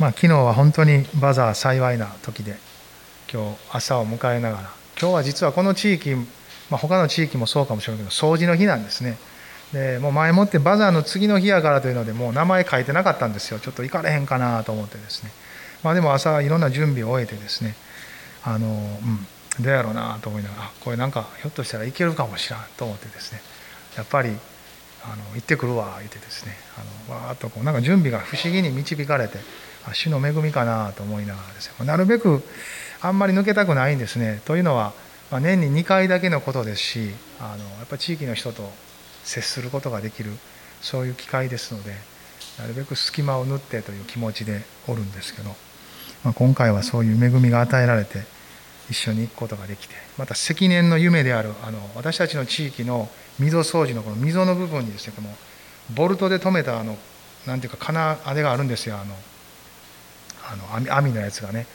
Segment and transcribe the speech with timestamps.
[0.00, 2.56] まあ、昨日は本当にバザー幸いな時で
[3.30, 4.62] 今日朝を迎えながら
[4.98, 6.24] 今日は実はこの地域、ま
[6.72, 9.18] あ、他の地域もそうかもしれないけど掃除の日なんですね。
[9.74, 13.60] でもう前もってバザーの次の日やからというのでもう名前書いてなかったんですよ。
[13.60, 15.30] ちょっと行かれへんかなと思ってですね。
[15.82, 17.76] まあでも朝いろんな準備を終えてですね
[18.42, 23.42] あのうんどうやろうなと思いながらこれなんかひょっとしたらいけるかもしらんと思ってですね。
[23.98, 24.30] やっぱり
[25.04, 26.56] あの行ってくるわ言ってですね
[27.08, 29.38] あのわーっとこうなんか準備が不思議に導かれて
[29.92, 32.42] 主の恵みかなと思いながらですねなるべく
[33.00, 34.42] あんまり抜けたくないんですね。
[34.44, 34.92] というのは、
[35.30, 38.70] ま、年に2回だけのことですしあのやっぱ地域の人と
[39.24, 40.32] 接することができる
[40.82, 41.94] そういう機会ですので
[42.58, 45.50] なるべく隙間を縫ってという気持ちでおるんですけど、
[46.24, 48.24] まあ、今回はそういう恵みが与えられて
[48.90, 55.28] 一緒に行くことができてまた積年の夢であるあの私たちの地域の溝掃除のこの溝の部分にですねこの
[55.94, 56.98] ボルトで留めたあの
[57.46, 58.96] なんていうか金あれがあるんですよ。
[58.96, 59.14] あの
[60.52, 61.66] あの網網のやつがね。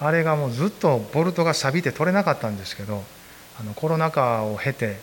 [0.00, 3.04] あれがもうずっとボルトが錆びて取れなかったんですけど
[3.60, 4.96] あのコロナ禍を経て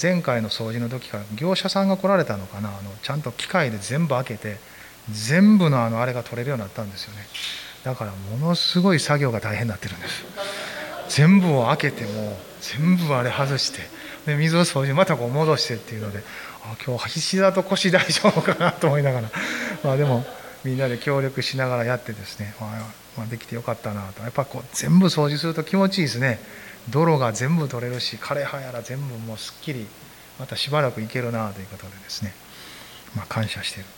[0.00, 2.68] 前回の掃除の時から業者さんが来られたのかな。
[2.68, 4.58] あのちゃんと機械で全部開けて
[5.10, 7.26] 全部のあのあれが取れるようになったんですよね。
[7.84, 10.24] だからものすごい作業が大変になってるんです。
[11.08, 13.80] 全部を開けても全部あれ外して
[14.26, 16.20] で水を掃除またこう戻してっていうので
[16.64, 19.30] あ今日膝と腰大丈夫かなと思いながら。
[19.82, 20.24] まあでも
[20.64, 22.54] みんなで協力しながらやってですね、
[23.16, 24.22] まあ、できてよかったなと。
[24.22, 26.38] やっぱこう全部掃除すると気持ちいいですね。
[26.90, 29.86] 泥が全部取れるし枯葉やら全部もうすっきり
[30.38, 32.32] またしばらくいけるなということでですね、
[33.14, 33.88] まあ、感謝している、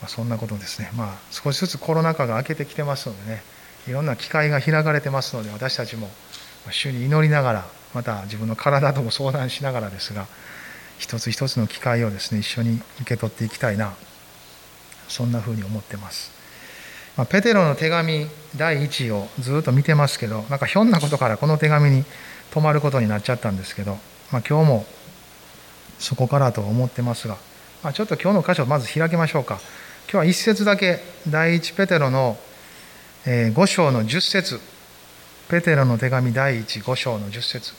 [0.00, 0.90] まあ、そんなことですね。
[0.94, 3.42] まあ少しずつコロナ禍が明けてきてますのでね。
[3.86, 6.10] いろんな機会が開かれてますので私たちも
[6.70, 10.26] 主に祈りながらまた自分の体とも相談しながらですが
[10.98, 13.94] 一つ一つの機会をですね一緒に受け取っていきたいな。
[15.08, 16.30] そんなふうに思ってます。
[17.16, 22.04] まあ、ペテロの手紙第1をずっと見てますけどなんかひょんなことからこの手紙に
[22.52, 23.98] 止まることになっちゃったんですけど、
[24.30, 24.86] まあ、今日も
[25.98, 27.36] そこからと思ってますが、
[27.82, 29.58] まあ、ちょっと今日の箇所をまず開きましょうか。
[30.04, 32.38] 今日は一節だけ第1ペテロの
[33.24, 34.60] 5章の10節。
[35.48, 37.72] ペテロの手紙第15章の10節。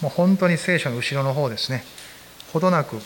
[0.00, 1.84] もう本当に聖書の後ろの方ですね。
[2.52, 2.96] ほどなく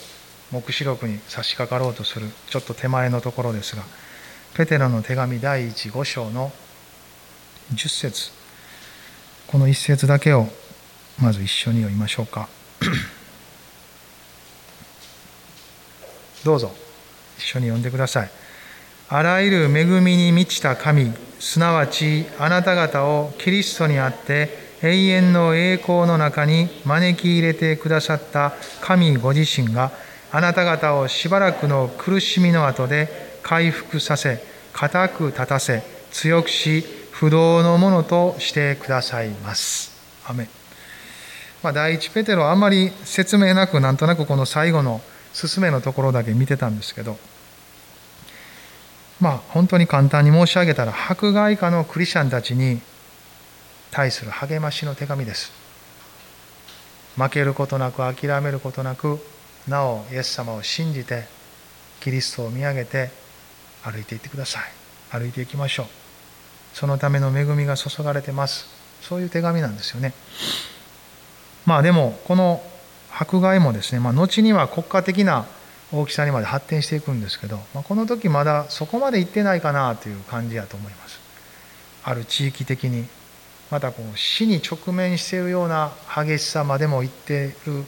[0.52, 3.82] 黙示録に差し掛かろうとするちょっと手前のところですが
[4.54, 6.50] ペテロの手紙第15章の
[7.74, 8.30] 10節。
[9.48, 10.46] この一節だけを
[11.20, 12.48] まず一緒に読みましょうか。
[16.42, 16.74] どうぞ。
[17.38, 18.30] 一緒に読んでください。
[19.08, 29.92] あらゆる恵みに満ちた神すなわちあなた方をキリストにあって永遠の栄光の中に招き入れてくださった神ご自身が
[30.36, 33.08] あなた方をしばらくの苦しみの後で
[33.42, 34.38] 回復させ
[34.74, 39.96] 固く立たせ強くし不動のものとしてくださいます。
[40.26, 40.46] アメ
[41.62, 45.00] まあ、第一ペテロはあんまり説明なくなんとなくこの最後の
[45.32, 47.16] 進めのところだけ見てたんですけど
[49.18, 52.82] まあ本当に簡単に申し上げたら迫害家のクリスチャンたちに
[53.90, 55.50] 対する励ましの手紙です
[57.16, 59.18] 負けることなく諦めることなく
[59.68, 61.24] なおイエス様を信じて
[62.00, 63.10] キリストを見上げて
[63.82, 64.62] 歩いていってください。
[65.10, 65.86] 歩いていきましょう。
[66.72, 68.66] そのための恵みが注がれてます。
[69.02, 70.12] そういう手紙なんですよね。
[71.64, 72.62] まあでもこの
[73.12, 75.46] 迫害もですね、まあ、後には国家的な
[75.92, 81.20] 大きさにまで発展していくんですけど、まあ、この時まだそこまで行ってないかなという感じやと思います。
[82.04, 83.06] ある地域的に
[83.70, 87.84] またこう死に直面しているような激しさまでも行っている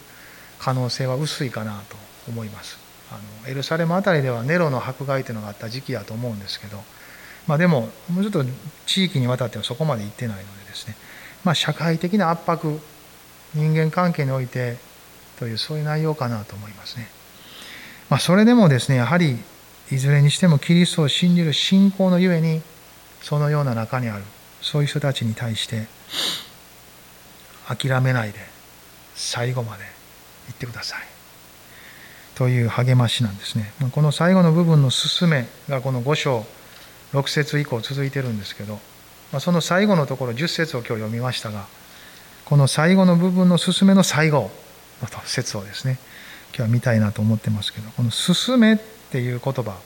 [0.58, 1.96] 可能性は薄いかなと
[2.28, 2.78] 思います
[3.10, 6.82] あのエルサレム辺りではネロの迫害というのがあった時期だと思うんですけど、
[7.46, 8.44] まあ、でももうちょっと
[8.86, 10.96] 地域にわたってはそこまで行ってないのでですね、
[11.44, 12.78] まあ、社会的な圧迫
[13.54, 14.76] 人間関係において
[15.38, 17.08] というそういう内容かなと思いますね。
[18.10, 19.38] まあ、それでもですねやはり
[19.90, 22.62] いずれにしてもキリストを信じる信仰のゆえに
[23.22, 24.24] そのような中にある
[24.60, 25.86] そういう人たちに対して
[27.66, 28.38] 諦めないで
[29.14, 29.97] 最後まで
[30.52, 31.00] ってください。
[32.34, 33.72] という励ましなんですね。
[33.92, 36.46] この最後の部分の進めがこの5章
[37.12, 38.78] 6節以降続いてるんですけど
[39.40, 41.66] その最後のところ10節を今日読みましたが
[42.44, 44.50] この最後の部分の進めの最後
[45.02, 45.98] の説をですね
[46.50, 49.76] 今日は見たいなと思ってますけどこの「進め」っていう言葉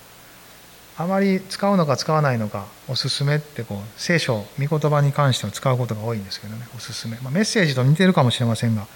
[0.99, 8.87] あまり使うのか使わないのかおすすめってこう聖書御言葉に関しては使うことが多いんですけどねおすすめ、まあ、メッセージと似てるかもしれませんが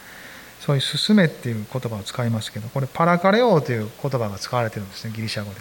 [0.66, 5.60] そういう「進め」っていう言葉を使いますけどこれパラカレオという言葉が使われてるんですねギリシャ語で。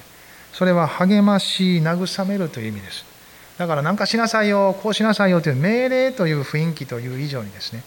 [0.52, 3.06] それは励まし慰めるという意味です。
[3.58, 7.84] だから何かしなさいよこうしなさいよという命令という雰囲気という以上にですね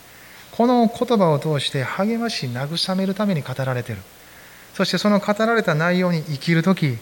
[0.52, 3.98] この言葉を通して励まし慰めるために語られてる。
[4.74, 6.98] そしてその語られた内容に生きる時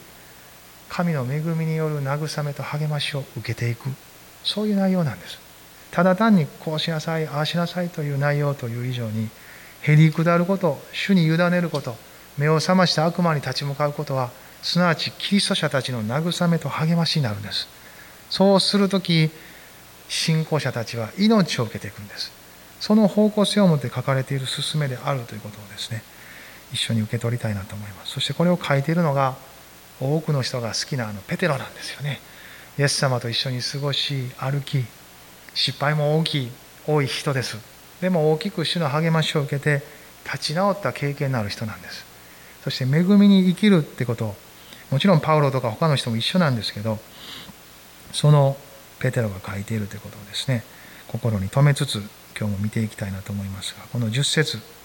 [0.88, 3.90] 神の恵みによる慰めと励ましを受けていく。
[4.44, 5.38] そういう内容なんです。
[5.90, 9.28] ただ単にこうしなさいああしなさいという内容という以上に
[9.86, 11.94] へり下ること主に委ねること
[12.36, 14.30] 目を覚ました悪魔に立ち向かうことは
[14.62, 17.68] すなわちキリスト者たちの慰めと励ましになるんです。
[18.30, 19.30] そうする時
[20.08, 22.32] 信仰者たちは命を受けていくんです。
[22.80, 26.02] その方向性を持って書かれている勧めであるということをですね
[26.72, 28.12] 一緒に受け取りたいなと思います。
[28.12, 29.36] そしてこれを書いているのが
[30.00, 32.20] 多くの人が好きなあのペテロなんですよね。
[32.76, 34.84] イエス様と一緒に過ごし歩き
[35.54, 36.50] 失敗も大きい
[36.88, 37.75] 多い人です。
[38.00, 39.82] でも大きく主の励ましを受けて
[40.24, 42.04] 立ち直った経験のある人なんです。
[42.64, 44.34] そして恵みに生きるってこと。
[44.90, 47.00] もちろんパウロとか他の人も一緒なんですけど
[48.12, 48.56] その
[49.00, 50.64] ペテロが書いているということをですね。
[51.08, 52.02] 心に留めつつ
[52.38, 54.76] 今日も見ていきたいなと思いますがこの10節。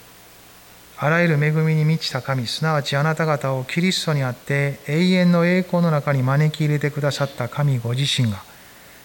[0.98, 8.44] あらゆる恵みに満ちた神すなわちあなた方をキリストにあって永遠の栄光の中に招き入れてくださった神ご自身が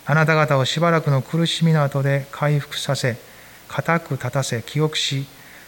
[0.05, 3.17] あなた方をしばらくの苦しみの後で回復させ
[3.67, 5.25] 固く立たせ記憶し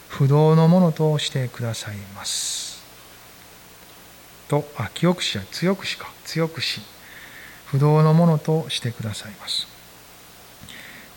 [0.07, 2.83] 不動のものとしてくださいます
[4.47, 6.81] とあ記憶しは強くしか強くし
[7.71, 9.67] 不動のものとしてくださいます。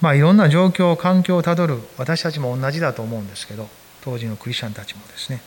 [0.03, 3.69] まあいろんな状況、環境をたどる私たちも同じだと思うんですけど、
[4.03, 5.41] 当時のクリスチャンたちもですね、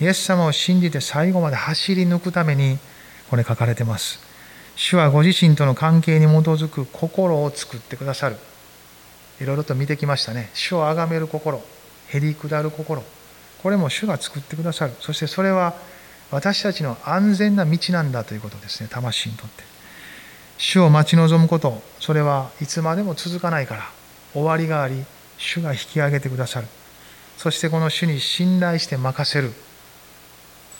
[0.00, 2.78] イエス様を信じて最後まで走り抜くために
[3.28, 4.20] これ書かれてます。
[4.76, 8.36] 主はご自身との関係に基づく心を作ってくださる。
[9.40, 10.50] いろいろと見てきましたね。
[10.54, 11.62] 主を崇める心、
[12.08, 13.02] へり下る心。
[13.62, 14.92] これも主が作ってくださる。
[15.00, 15.74] そしてそれは
[16.30, 19.76] 私たちの安全な道なんだということですね、魂にとって。
[20.58, 23.90] 主を待ち望むことそれはいつまでも続かないから
[24.32, 25.04] 終わりがあり
[25.38, 26.66] 主が引き上げてくださる
[27.36, 29.52] そしてこの主に信頼して任せる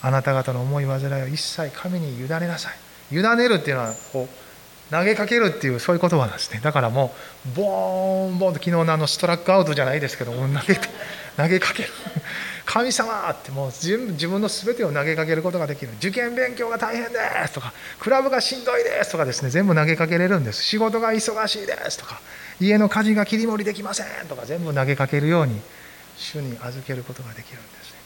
[0.01, 2.71] あなた方の思い煩いを一切神に委ねなさ
[3.11, 4.46] い委ねるっていうのはこう
[4.91, 6.61] 投げかけるっていうそういう言葉なんですね。
[6.63, 7.13] だからも
[7.53, 10.49] うボーンボーンと昨日のあのストラックアウトじゃないですけど投げ
[11.37, 11.89] 投げかける。
[12.65, 13.97] 神様ってもう自
[14.29, 15.93] 分の全てを投げかけることができる。
[15.99, 20.63] 受験勉強が大変ですとかクラブがしんどいですとかですね全部投げかけれるんです。
[20.63, 22.21] 仕事が忙しいですとか
[22.61, 25.61] 家の家事が切り盛りできませんとか全部投げかけるように
[26.17, 27.99] 主に預けることができるんですね。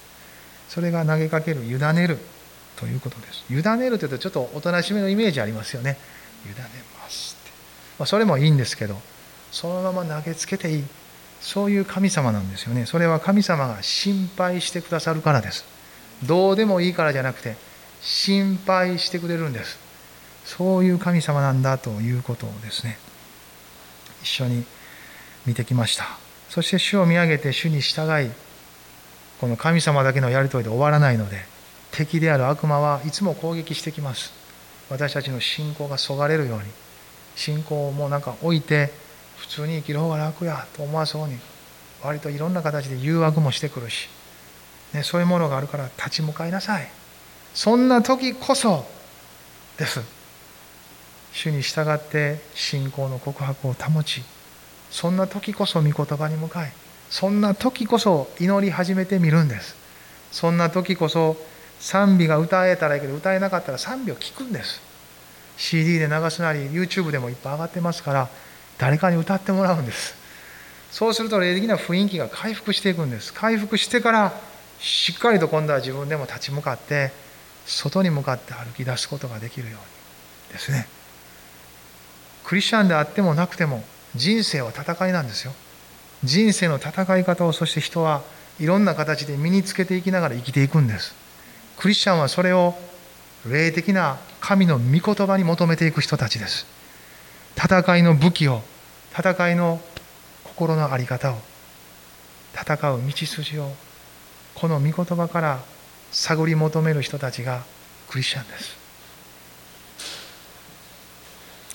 [0.68, 2.18] それが投げかける委ねる
[2.76, 3.44] ということです。
[3.50, 5.98] 委ねるというとちょっとおとなしめのイメージありますよね。
[6.46, 6.54] 委ね
[7.00, 7.50] ますって、
[7.98, 8.96] まあ、それもいいんですけど
[9.50, 10.84] そのまま投げつけていい。
[11.40, 12.84] そういう神様なんですよね。
[12.84, 15.64] それは神様が心配してくださるからです。
[16.25, 17.56] どうでもいいからじゃなくて
[18.02, 19.78] 心配してくれるんです。
[20.44, 22.98] そういう神様なんだということをですね
[24.22, 24.64] 一緒に
[25.46, 26.04] 見てきました。
[26.50, 28.31] そして主を見上げて主に従い
[29.40, 31.38] この神様だけのやり取りで終わらないので
[31.92, 34.39] 敵である悪魔はいつも攻撃してきます。
[34.90, 36.64] 私たちの信仰がそがれるように
[37.37, 38.92] 信仰をもうなんか置いて
[39.38, 41.38] 普通に生きる方が楽やと思わそうに
[42.02, 44.09] 割といろんな形で誘惑もしてくるし、
[44.92, 46.88] ね、そういうものがあるから立ち向かいなさい。
[47.54, 48.87] そんな時こそ
[49.76, 50.00] です。
[51.32, 54.23] 主に従って信仰の告白を保ち
[54.90, 56.73] そんな時こそ御言葉に向かい
[57.09, 59.76] そんな時こそ祈り始めてみるんです。
[60.32, 61.37] そんな時こそ
[61.80, 64.80] 賛美が歌えたらいいけど歌えなかったら賛美を聞くんです。
[65.56, 68.28] CD で流すなり YouTube でもいっぱい上がってますから
[68.78, 70.14] 誰かに歌ってもらうんです。
[70.90, 73.32] そうすると霊的な雰囲気が回復していくんです。
[73.32, 74.32] 回復してから
[74.78, 77.12] しっかりと今度は自分でも立ち向かって
[77.66, 80.87] 外に向かって歩き出すことができるようにですね。
[82.44, 83.84] クリスチャンであってもなくても
[84.14, 85.52] 人生は戦いなんですよ。
[86.25, 88.22] 人生の戦い方をそして人は
[88.58, 91.14] いろんな形で身につけていきながら生きていくんです。
[91.80, 92.75] クリスチャンはそれを
[93.49, 96.66] 霊的な神の御言葉に求めていく人たちです。
[97.56, 98.60] 戦いの武器を
[99.18, 99.80] 戦いの
[100.44, 101.38] 心の在り方を
[102.54, 103.72] 戦う道筋を
[104.54, 105.60] この御言葉から
[106.12, 107.62] 探り求める人たちが
[108.10, 108.76] クリスチャンです。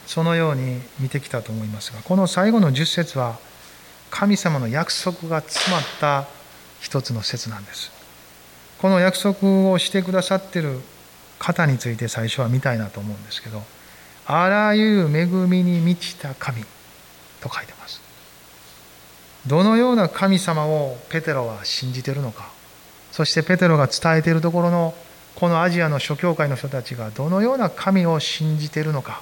[0.06, 3.40] そのように見てきたと思いますがこの最後の10節は
[4.12, 6.28] 神様の約束が詰まった
[6.80, 7.95] 一つの説なんです。
[8.82, 10.80] この約束をしてくださってる
[11.40, 13.62] 方について最初は見たいなと思うんですけど
[14.26, 16.64] あらゆる恵みに満ちた神
[17.42, 18.02] と書いてます。
[19.48, 22.50] どのような神様をペテロは信じてるのか
[23.12, 24.96] そしてペテロが伝えているところの
[25.36, 29.22] このアジアの諸教会の人たちがどのような神を信じているのか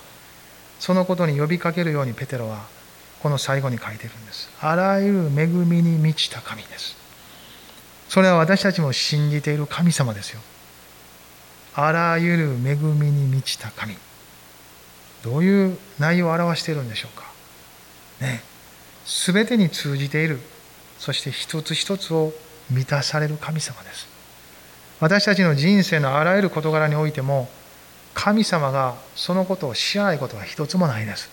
[0.79, 2.65] そのことに呼びかけるようにペテロは
[3.21, 4.49] この最後に書いてるんです。
[4.59, 7.02] あらゆる恵みに満ちた神です。
[8.13, 10.39] それは私たちも信じている神様ですよ。
[11.73, 13.95] あらゆる恵みに満ちた神。
[15.23, 17.25] どういう内容を表しているんでしょうか。
[18.21, 18.43] ね。
[19.33, 20.37] 全てに通じている。
[20.99, 22.33] そして一つ一つを
[22.69, 24.07] 満たされる神様です。
[24.99, 27.49] 私たちの人生のあらゆる事柄においても
[28.13, 31.31] 神様がそのことを知らないことは一つもないです。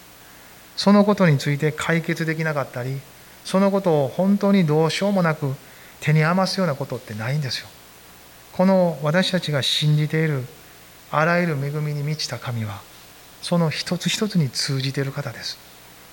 [0.78, 2.98] そのことについて解決できなかったり
[3.44, 5.54] そのことを本当にどうしようもなく
[6.00, 7.68] 手に余すようなことってないんですよ。
[8.52, 10.44] この私たちが信じている
[11.10, 12.80] あらゆる恵みに満ちた神は
[13.42, 15.58] その一つ一つに通じている方です。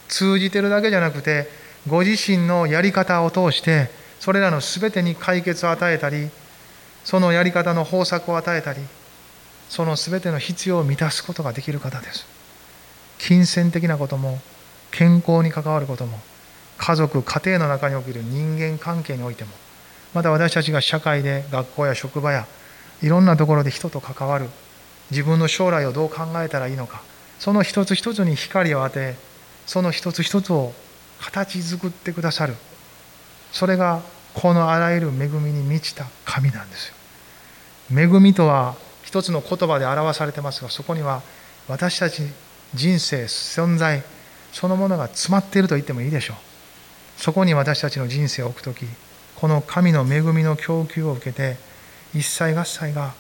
[0.08, 1.50] 通じてるだけじゃなくて
[1.88, 3.89] ご自身のやり方を通して
[4.20, 6.29] それらの全てに解決を与えたり
[7.03, 8.79] そのやり方の方策を与えたり
[9.70, 12.25] その全ての必要を満たすことができる方です。
[13.20, 14.39] 金銭的なことも
[14.91, 16.20] 健康に関わることも
[16.77, 19.51] 家族家庭の中における人間関係においても
[20.14, 22.48] また私たちが社会で学校や職場や
[23.02, 24.48] いろんなところで人と関わる
[25.12, 27.02] 自分の将来をどう考えたらいいのか
[27.40, 29.16] その一つ一つに光を当て
[29.66, 30.74] その一つ一つを
[31.20, 32.56] 形作ってくださる
[33.52, 34.02] それが
[34.34, 36.96] このあらゆる恵みに満ちた神なんですよ。
[37.92, 41.24] 恵みとは一つの言葉で表されてますがそこには
[41.68, 42.24] 私たち
[42.74, 44.04] 人生存在
[44.52, 46.38] そのものが詰まっていると言ってもいいでしょう。
[47.18, 48.86] そこに私たちの人生を置く時
[49.39, 51.58] この神の恵みの供給を受けて
[52.13, 53.13] 一切合切が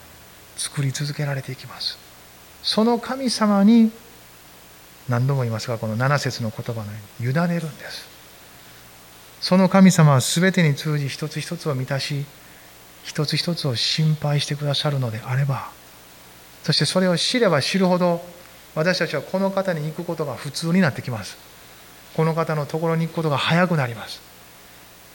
[0.55, 1.97] 作り続けられていきます。
[2.63, 3.91] その神様に
[5.07, 8.07] 何度も言いますがこの7節の言葉のように委ねるんです。
[9.41, 12.25] その神様は全てに通じ一つ一つを満たし
[13.03, 15.69] 一つ一つを心配してくださるのであれば
[16.63, 18.21] そしてそれを知れば知るほど
[18.73, 21.37] 私たちはこの方に行くことが普通になってきます。
[22.15, 24.26] この方のところに行くことが早くなります。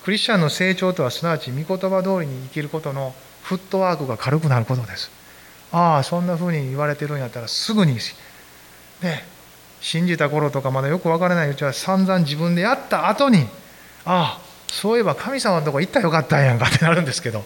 [0.04, 5.10] クリスチャンの成長とはすなわち御言葉通りに生きることのフットワークが軽くなることです。
[5.70, 7.94] ああそんなふうに言われてるんやったらすぐに
[9.02, 9.24] ね
[9.80, 13.46] 信じた頃とかまだよく分からないうちは散々自分でやった後に
[14.04, 14.40] ああ
[14.70, 17.44] そういえば神様のとこ行ったらよかったんやんかってなるんですけど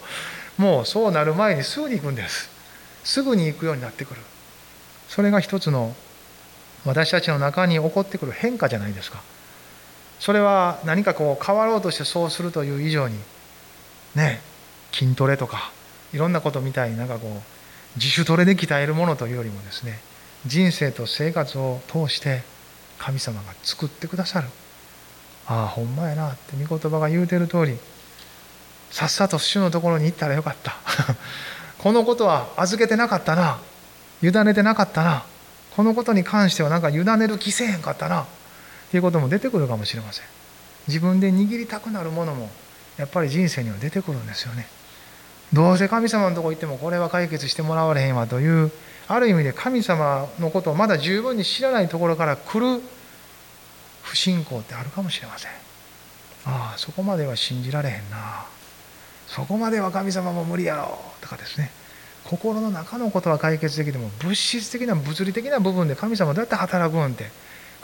[0.57, 2.49] もうそうなる前にすぐに行くんです。
[3.03, 4.21] すぐに行くようになってくる。
[5.07, 5.95] それが一つの
[6.85, 9.21] 私たちの中に起こってくる変化じゃないですか。
[10.19, 13.17] それは何かこう変わろうとしてそうするという以上に
[14.15, 14.41] ね
[14.91, 15.71] 筋トレとか
[16.13, 17.41] いろんなことみたいになんかこう
[17.97, 19.99] 自主トレで鍛えるものというよりもですね
[20.45, 22.41] 人生と生活を通して
[22.97, 24.47] 神様が作ってくださる。
[25.45, 27.77] ああほんまやなって御言葉が言うてる通り
[28.91, 30.75] さっさと主のところに行ったらよかった。
[31.79, 33.59] このことは預けてなかったな
[34.21, 35.23] 委ねてなかったな
[35.75, 38.25] このことに関してはなんか委ねる気せえへんかったな
[38.87, 40.25] っていうことも出てくるかもしれません。
[40.87, 42.49] 自分で握りたくなるものも
[42.97, 44.67] やっぱり人生には出てくるんですよね。
[45.53, 48.71] どうせ神様のとこ行ってもこれは解決してもらわれへんわという
[49.07, 52.81] ある意味で神様のことをまだ十分に知らないところから来る
[54.03, 55.51] 不信仰ってあるかもしれません。
[56.45, 58.45] ああそこまでは信じられへんな。
[59.27, 61.71] そこまでは神様も無理やろとかですね。
[62.23, 67.29] 心の中のことは解決できても物質的な物理的な部分で神様どうやって働くんって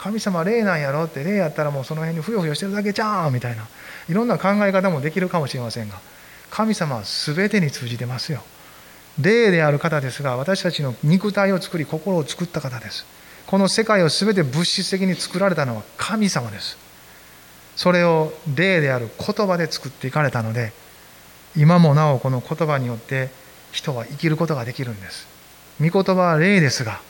[0.04, 3.66] 神様霊なんやろって霊やったらもうその辺にふよふよしてるだけじゃんみたいな。
[4.06, 5.98] いろんな考え方もできるかもしれませんが。
[6.50, 8.42] 神様は全てに通じてますよ。
[9.18, 13.06] 霊である方ですが私たちの肉体を作り心を作った方です。
[13.46, 16.76] この世界を全て物質的に作られたのは神様です。
[17.74, 20.74] それを霊である言葉で作っていかれたので
[21.56, 23.30] 今もなおこの言葉によって
[23.72, 25.26] 人は生きることができるんです。
[25.80, 27.00] 御言葉は霊ですが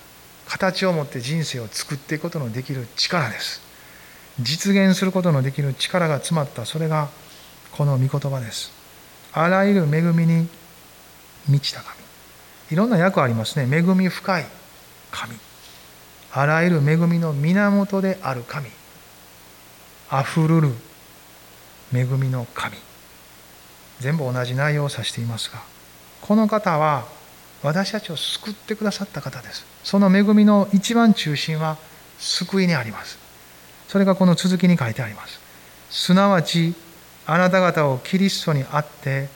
[0.46, 3.60] 形を持って人生を作っていくことのできる力です。
[4.40, 7.08] 実現することのできる力が詰まったそれが
[7.72, 8.72] この御言葉です。
[9.32, 10.48] あらゆる恵みに
[11.48, 11.96] 満ちた神。
[12.70, 13.76] いろんな訳ありますね。
[13.76, 14.46] 恵み深い
[15.10, 15.34] 神。
[16.32, 18.68] あらゆる恵みの源である神。
[20.10, 20.68] あふるる
[21.92, 22.76] 恵みの神。
[24.00, 25.62] 全部同じ内容を指していますが
[26.20, 27.06] この方は
[27.64, 29.64] 私たちを救ってくださった方です。
[29.82, 31.78] その恵みの一番中心は
[32.18, 33.18] 救いにあります。
[33.88, 35.40] それがこの続きに書いてあります。
[35.88, 36.74] すなわち
[37.26, 39.28] あなた方をキリストにあって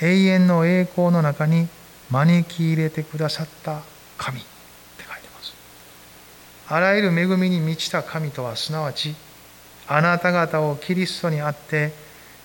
[0.00, 1.68] 永遠の栄光の中に
[2.10, 3.82] 招き入れてくださった
[4.16, 4.42] 神っ
[4.96, 5.54] て書いてます。
[6.66, 9.14] あらゆる恵みに満ちた神とはすなわち
[9.86, 11.92] あなた方をキリストにあって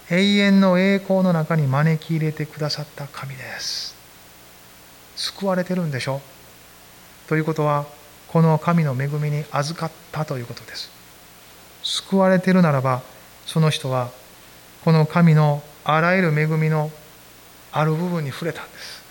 [0.09, 3.94] 永遠の栄光の中に招き入れてくださった神です。
[5.15, 6.21] 救われてるんでしょ？
[7.27, 7.85] ということは
[8.27, 10.91] この神の恵みに預かったということです。
[11.83, 13.01] 救われてるならば
[13.45, 14.09] その人は
[14.83, 16.91] この神のあらゆる恵みの
[17.71, 19.03] ある部分に触れたんです。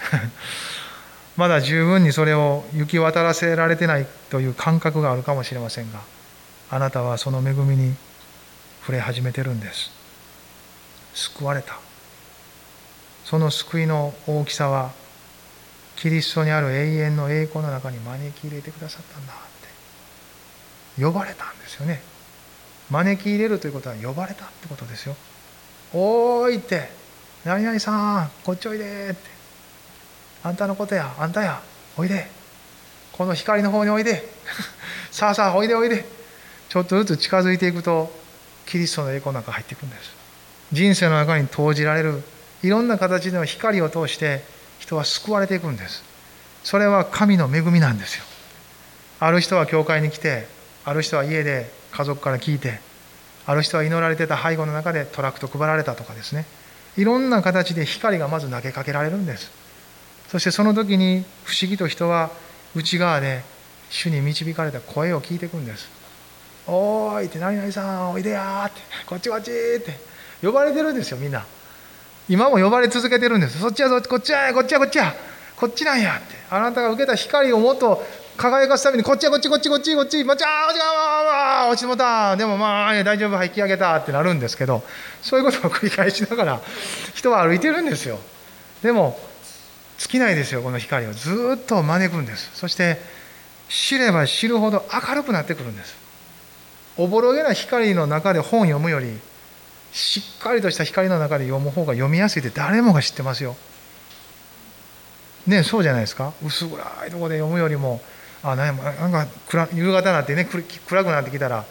[1.37, 6.01] まだ十分にそれを行き渡らせられてないという感覚があるかもしれませんが
[6.71, 7.97] あなたはその恵みに
[8.83, 9.91] 触れ始めてるんです。
[11.15, 11.79] 救われた。
[13.25, 14.93] その救いの大きさは
[15.97, 19.37] キリストにある永遠の栄光の中に招き入れてくださったんだっ
[20.97, 21.03] て。
[21.03, 22.03] 呼ばれたんですよね。
[22.91, 25.17] 招き入れるということは呼ばれたってことですよ。
[25.93, 26.89] おーいって。
[27.45, 29.19] 何々さんこっちおいでって。
[30.43, 31.61] あんたのことやあんたや
[31.97, 32.27] おいで。
[33.13, 34.29] この光の方においで。
[35.11, 36.05] さあさあおいでおいで。
[36.69, 38.13] ちょっとずつ近づいていくと
[38.67, 40.11] キリストの栄光の中入っていくんです。
[40.73, 42.23] 人生の中に投じられる
[42.63, 44.43] いろんな形の光を通して
[44.79, 46.03] 人は救われていくんです。
[46.63, 48.25] それは神の恵みなんですよ。
[49.21, 50.47] ある人は教会に来て
[50.85, 52.81] ある人は家で家族から聞いて
[53.47, 56.47] ある人は祈られてた背後の中でトラクト配られたとかですね。
[56.97, 59.51] いろんな形で光がまず投げかけられるんです。
[60.29, 62.31] そしてその時に不思議と人は
[62.75, 63.43] 内側で
[63.91, 65.89] 主に導かれた声を聞いていくんです
[66.67, 69.97] 「おーい」って「何々さんおいでや」って「こっちこっち」って
[70.43, 71.45] 呼ばれてるんですよみんな。
[72.29, 73.59] 今も呼ばれ続けてるんです。
[73.59, 74.53] そっちやこっちや。
[74.55, 74.79] こっちや。
[74.79, 75.15] こっちや。
[75.57, 76.17] こっちなんや。
[76.17, 76.35] って。
[76.51, 78.03] あなたが受けた光をもっと
[78.37, 79.31] 輝かすためにこっちや。
[79.31, 80.25] こっちこっちこっちこっち。
[80.25, 83.45] まちゃー落ちた落ちもたでもまあ大丈夫。
[83.45, 84.83] 引き上げたってなるんですけど
[85.21, 86.61] そういうことを繰り返しながら
[87.15, 88.19] 人は歩いてるんですよ。
[88.83, 89.19] でも
[89.99, 91.13] 尽きないですよこの光を。
[91.13, 92.51] ずっと招くんです。
[92.55, 93.01] そして
[93.69, 95.95] 知れば知るほど明るくなってくるんです。
[96.97, 99.21] おぼろげな光の中で本読むより
[99.95, 103.57] しっかりとした光の中で読む方が読みやすいって誰もが知ってますよ。
[105.47, 106.33] ねそうじゃないですか？
[106.45, 108.01] 薄暗いとこで読むよりも
[108.43, 111.65] あなんか暗夕方になってね暗くなってきたら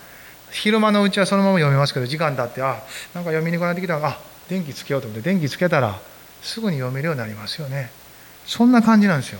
[0.52, 2.82] 昼間のうちはそのまま読みますけど時間経ってあ
[3.14, 6.00] なんか読みにくくなってきたらあ電気つけようと思って電気つけたら
[6.42, 7.92] すぐに読めるようになりますよね。
[8.46, 9.40] そんな感じなんですよ。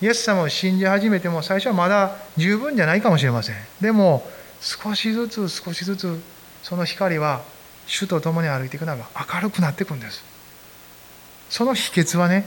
[0.00, 3.56] イエス様を信じ始めても最初はまだ十分じゃないかもしれません。
[3.80, 4.24] でも
[4.60, 6.20] 少しずつ少しずつ
[6.62, 7.42] その光は
[7.88, 10.22] 主と共に歩いていくのが明るくなっていくんです。
[11.50, 12.46] その秘訣はね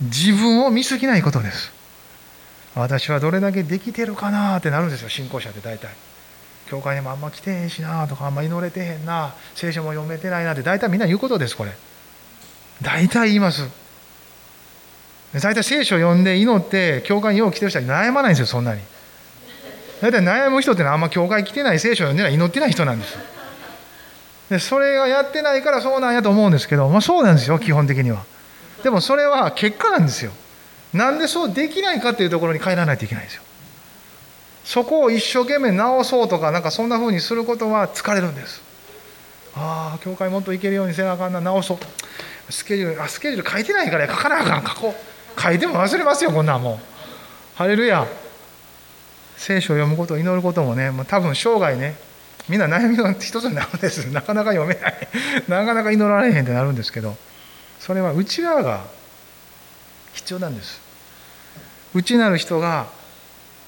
[0.00, 1.70] 自分を見すぎないことです。
[2.74, 5.90] 私はどれだけできてるかなってなるんですよ信仰者って大体。
[6.68, 11.72] 教会にもあんま来てへんしなとかあんま祈れてへんな聖書も読めてないなって大体みんな言うことですこれ。
[12.80, 13.68] 大体言います。
[15.34, 18.80] 大体聖書読んで祈って教会によう来てる人は悩まないんですよそんなに。
[20.00, 23.18] 大体悩む人ってのはあんま教会来てない聖書読んでない祈ってない人なんです。
[24.50, 28.24] でそれがやってないからそうなんやと思うんですけど、まあ、そうなんですよ基本的には。
[28.82, 30.32] でもそれは結果なんですよ。
[30.92, 33.42] なんでそうできないかっていうところに帰らないといけないんですよ。
[34.64, 38.60] そこを一生懸命直そうとかなんかそんな風にすることは疲れるんです。
[39.54, 41.78] ああ教会もっと行けるようにせなあかんな直そう
[42.52, 45.40] スケジュールあスケジュール書いてないから書かなあかん書こう。
[45.40, 46.78] 書いても忘れますよこんなんもう。
[47.56, 48.06] ハレルヤ。
[49.36, 51.96] 聖書を読むことを祈ることもねもう多分生涯ね
[52.48, 54.06] みんな悩みの一つになるんです。
[54.10, 55.08] なかなか読めない。
[55.48, 57.16] なかなか祈られへんってなるんですけど
[57.78, 58.84] それは内側が
[60.12, 60.80] 必要なんです。
[61.94, 62.86] 内なる人が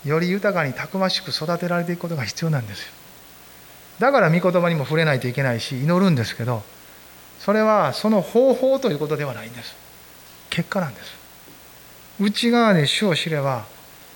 [0.05, 2.83] より豊かにたくましく育てられていくことが必要なんです。
[2.83, 2.87] よ
[3.99, 6.65] だから御言葉にも触れないといけないし祈るんですけど
[7.39, 9.75] それはその方法ということではないんです。
[10.51, 11.15] 結果なんです。
[12.21, 13.65] 内側で主を知れば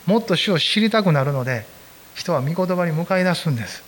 [0.07, 1.67] もっと主を知りたくなるので
[2.15, 3.83] 人は御言葉に向かい出すんです。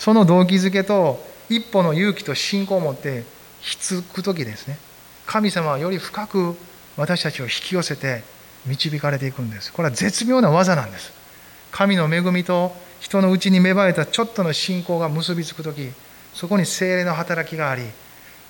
[0.00, 3.24] その動機づけと一歩の勇気と信仰を持って
[3.60, 4.78] ひつく時ですね。
[5.26, 6.56] 神様はより深く
[6.96, 8.24] 私たちを引き寄せて
[8.64, 9.70] 導かれていくんです。
[9.70, 11.12] これは絶妙な技なんです。
[11.70, 15.90] 神の恵みと人のうちに芽生えたちょっとの信仰が結びつく時
[16.32, 17.82] そこに精霊の働きがあり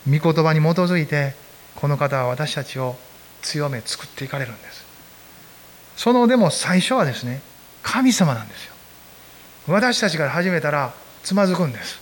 [0.07, 1.35] 御言葉に基づいて
[1.75, 2.95] この方は私たちを
[3.43, 4.85] 強め作っていかれるんです。
[5.97, 7.43] そのでも最初はですね
[7.83, 8.75] 神様なんですよ。
[9.67, 12.01] 私たちから始めたらつまずくんです。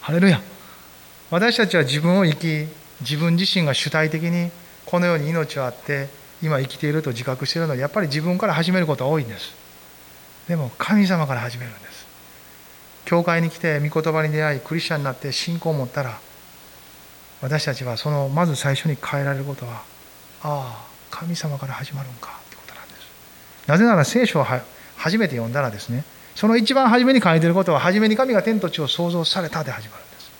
[0.00, 0.40] ハレルヤ。
[1.30, 2.68] 私たちは自分を生き
[3.00, 4.50] 自分自身が主体的に
[4.86, 6.08] このように命をあって
[6.42, 9.54] 今生きていると自覚しているのでやっぱり自分から始めることが多いんです。
[10.48, 12.06] でも神様から始めるんです。
[13.04, 16.18] 教会に来て御言葉に出会いクリスチャンになって信仰を持ったら
[17.40, 19.82] 私たちはそのまず最初に変えられることは
[20.42, 23.00] ああ神様から始まるんかってことなんです。
[23.66, 24.46] なぜなら聖書を
[24.96, 26.04] 初めて読んだらですね
[26.38, 30.30] その一番初めに書いてることは初めに神が天と地を創造されたで始まるんです。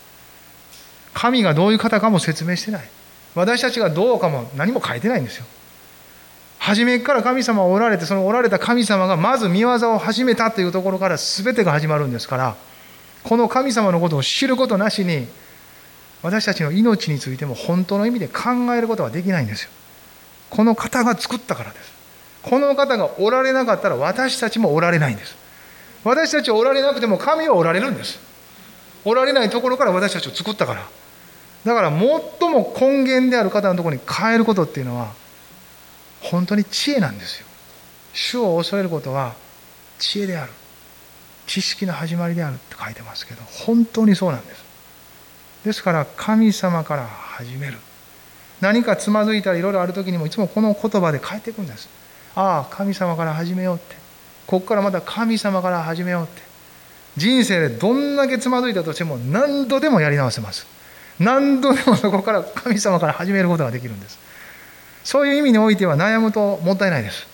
[1.12, 2.88] 神がどういう方かも説明してない。
[3.34, 5.44] 私たちがどうかも何も書いてないんですよ。
[6.60, 12.56] 初めから神様がおられてそのおられた神様がまず見業を始めたというところから全てが始まるんですから
[13.24, 15.26] この神様のことを知ることなしに
[16.22, 19.70] 私たちの命についても本当の意味で考えることはできないんですよ。
[20.50, 21.92] この方が作ったからです。
[22.44, 25.47] この方がおられなかったら私たちもおられないんです。
[26.04, 28.18] 私たちはおられなくても神はおられるんです。
[29.04, 30.88] おられないところから私たちを作ったから。
[31.64, 35.12] だから最も根源である方のところに変えることっていうのは
[36.20, 37.46] 本当に知恵なんですよ。
[38.12, 39.34] 主を恐れることは
[39.98, 40.52] 知恵である。
[41.46, 44.64] 知識の始まりであるって書いてますけど本当にそうなんです。
[45.64, 47.78] ですから神様から始める。
[48.60, 51.88] 何かつまずいたりいろいろある時にもいつもこの言葉で変えていくんです。
[52.34, 54.07] ああ神様から始めようって。
[54.48, 56.40] ここからまた神様から始めようって。
[57.18, 60.66] 人生でどんだけつまずいたとしても何度でもやり直せます。
[61.20, 64.18] 何度でもそこから神様から始めることができるんです。
[65.04, 67.26] そういう意味においては悩むともったいないです。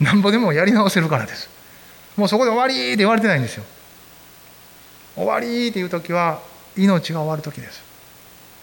[0.00, 1.48] 何ぼでもやり直せるからです。
[2.16, 3.64] もうそこで終わりって言われてないんですよ。
[5.14, 6.40] 終わりっていう時は
[6.76, 7.80] 命が終わる時です。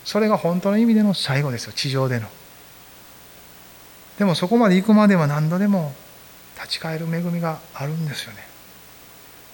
[0.04, 1.72] それが本当の意味での最後ですよ。
[1.72, 2.28] 地上での。
[4.20, 5.94] でもそこまで行くまでは何度でも
[6.68, 8.40] ち返る恵みがあるんですよね。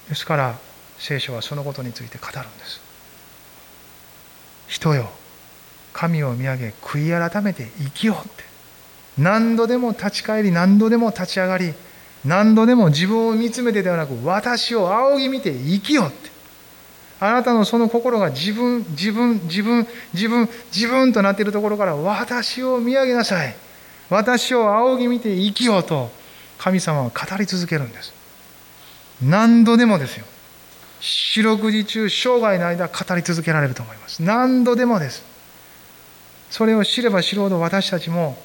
[0.08, 0.58] ですから
[0.98, 2.80] 聖書はそのことについて語るんです。
[4.68, 5.10] 人よ
[5.92, 8.44] 神を見上げ悔い改めて生きようって。
[9.18, 11.72] 何度でも立ち返り何度でも立ち上がり
[12.24, 16.30] 何度でも自分を見つめてではなく私を仰ぎ見て生きようって。
[17.20, 23.54] あなたのその心が自分自分自分自分自分となっているところから私を見上げなさい。
[24.10, 26.23] 私を仰ぎ見て生きようと。
[26.58, 28.12] 神様は語り続けるんです。
[29.22, 30.24] 何度でもですよ。
[31.00, 34.22] 四六時中生涯の間語り続けられると思います。
[34.22, 35.22] 何度でもです。
[36.50, 38.38] それを知れば知るほど私たちも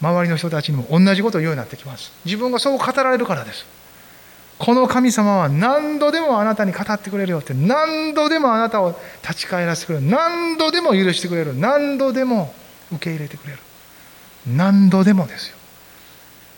[0.00, 2.12] 周りの人たちにも同じことを言うようになってきます。
[2.24, 3.66] 自分がそう語られるからです。
[4.58, 10.06] この神様は何度でもあなたに語ってくれるよって何度でもあなたを立ち返らせてくれる。
[10.06, 11.56] 何度でも許してくれる。
[11.56, 12.54] 何度でも
[12.92, 13.58] 受け入れてくれる。
[14.46, 15.55] 何度でもですよ。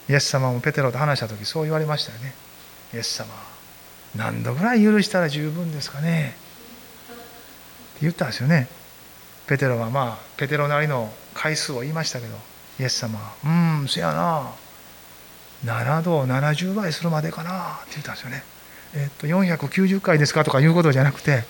[0.08, 2.34] イエス様もペテロと話した時そう言われましたよね。
[2.94, 3.28] イエス様
[4.16, 6.34] 何度ぐらい許したら十分ですかね？
[7.08, 8.68] って言ったんですよね。
[9.46, 12.34] ペテロはまあペテロなりの回数を言いましたけど
[12.80, 14.50] イエス様はうんせやな。
[15.64, 17.80] 7度を70倍するまでかな。
[17.82, 18.42] って言ったんですよね。
[18.94, 20.44] えっと490回ですか？
[20.44, 21.44] とかいうことじゃなくて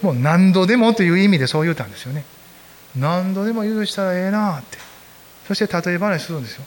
[0.00, 2.24] もう何度でもという意味でそう言うたんですよね。
[2.96, 4.78] 何度でも許したらええなって。
[5.46, 6.64] そして例え話するんですよ。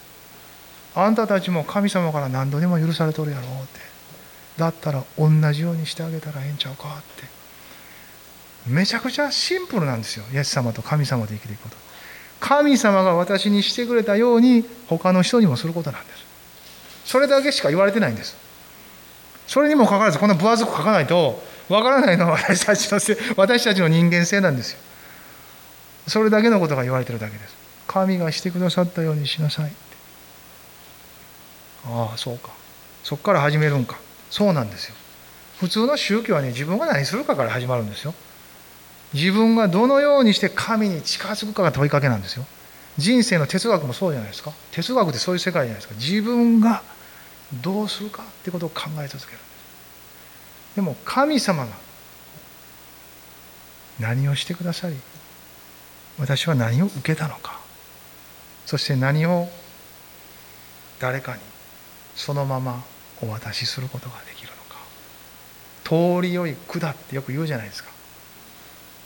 [0.95, 3.79] あんたたちも神様から何度でも許されとるやろうって。
[4.57, 7.23] だったら同じようにしてあげたらええんちゃうかって。
[8.67, 10.25] めちゃくちゃシンプルなんですよ。
[10.33, 11.75] イエス様と神様で生きていくこと。
[12.39, 16.25] 神様が私にしてくれたように他の人にもすることなんです。
[17.05, 18.35] それだけしか言われてないんです。
[19.47, 24.79] それにもかかわらずこんな分厚く書かないとわからないのは私たちのせ私たちの人間性なんですよ。
[26.07, 27.55] それだけのことが言われてるだけです。
[27.87, 29.71] 神がしてくださったようにしなさい。
[31.85, 32.49] ああそうか。
[33.03, 33.97] そこから始めるんか。
[34.29, 34.95] そうなんですよ。
[35.59, 38.13] 普通の宗教はね自分が何するかから始まるんですよ。
[39.13, 42.45] 自分がどのようにして神に近づくかが問いかけなんですよ。
[42.97, 44.51] 人生の哲学もそうじゃないですか。
[44.71, 45.95] 哲学ってそういう世界じゃないですか。
[45.95, 46.81] 自分が
[47.61, 49.39] どうするかってことを考え続ける。
[50.75, 51.71] でも神様が
[53.99, 54.95] 何をしてくださり
[56.17, 57.59] 私は何を受けたのか。
[58.65, 59.49] そして何を
[60.99, 61.41] 誰かに
[62.23, 62.83] そのまま
[63.23, 64.77] お渡しすることができるのか。
[65.83, 67.89] 通りよい管ってよく言うじゃないですか。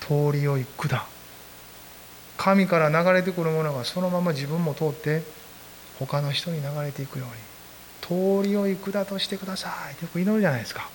[0.02, 1.02] 通りよい管。
[2.38, 5.24] 神から流れてくるものがそのまま自分も通って
[5.98, 8.42] 他の人に流れていくように。
[8.42, 10.90] 通りよい管としてくださいってよく祈るじゃないですか。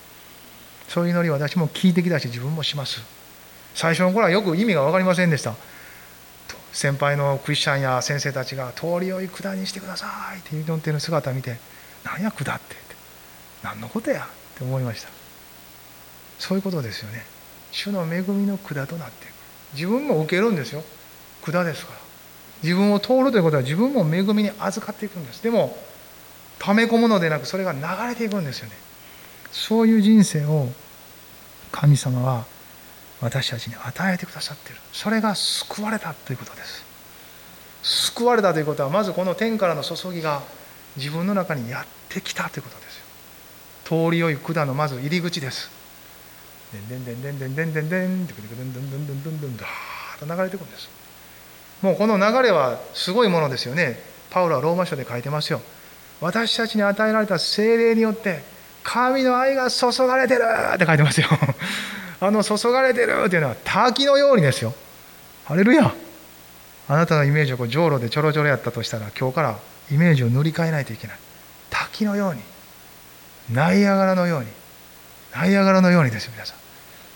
[0.88, 3.00] そういう祈り私も聞いてきたし自分もします。
[3.74, 5.54] 最初の頃はよく意味が分かりませんでした。
[6.74, 10.06] 先輩のクリスチャンや先生たちが「通りよい管にしてくださ
[10.36, 11.56] い」って祈ってる姿見て
[12.04, 12.94] 何や下ってって
[13.62, 15.08] 何のことやって思いました。
[16.38, 17.24] そういうことですよね。
[17.72, 19.34] 主の恵みの管となっていく。
[19.74, 20.82] 自分も受けるんですよ。
[21.42, 21.98] 管ですから。
[22.62, 25.42] 自分を通るということは自分も恵みに預かっていくんです。
[25.42, 25.76] でも
[26.58, 28.72] 溜め込むのでなくそれが流れていくんですよね。
[29.52, 30.68] そういう人生を
[31.72, 32.44] 神様は
[33.20, 34.80] 私たちに与えてくださっている。
[34.92, 36.84] それが救われたということです。
[37.82, 40.42] 救われたということはまずこの天からの注ぎが
[40.96, 43.04] 自分の中にやってきたということですよ。
[43.84, 45.70] 通りよい管のまず入り口です。
[46.72, 49.66] でんでんでんでんでんでんでんでんってくるくんでんでんでんでんでんでん
[50.20, 50.88] と流れていくんです
[51.82, 53.98] もうこの流れはすごいものですよね
[54.30, 55.60] パウロはローマ書で書いてますよ
[56.20, 58.42] 私たちに与えられた精霊によって
[58.84, 60.42] 神の愛が注がれてる
[60.74, 61.26] って書いてますよ
[62.20, 64.74] あの注がれてるっていうのは滝のようにですよ
[65.44, 65.92] ハレルヤ
[66.88, 69.58] あなたのイメージをこう上路でちょろちょろやったとしたら今日から
[69.90, 71.16] イメージを塗り替えないといけない。
[71.70, 72.40] 滝のように。
[73.52, 74.46] ナイアガラのように。
[75.34, 76.58] ナイアガラのようにですよ皆さん。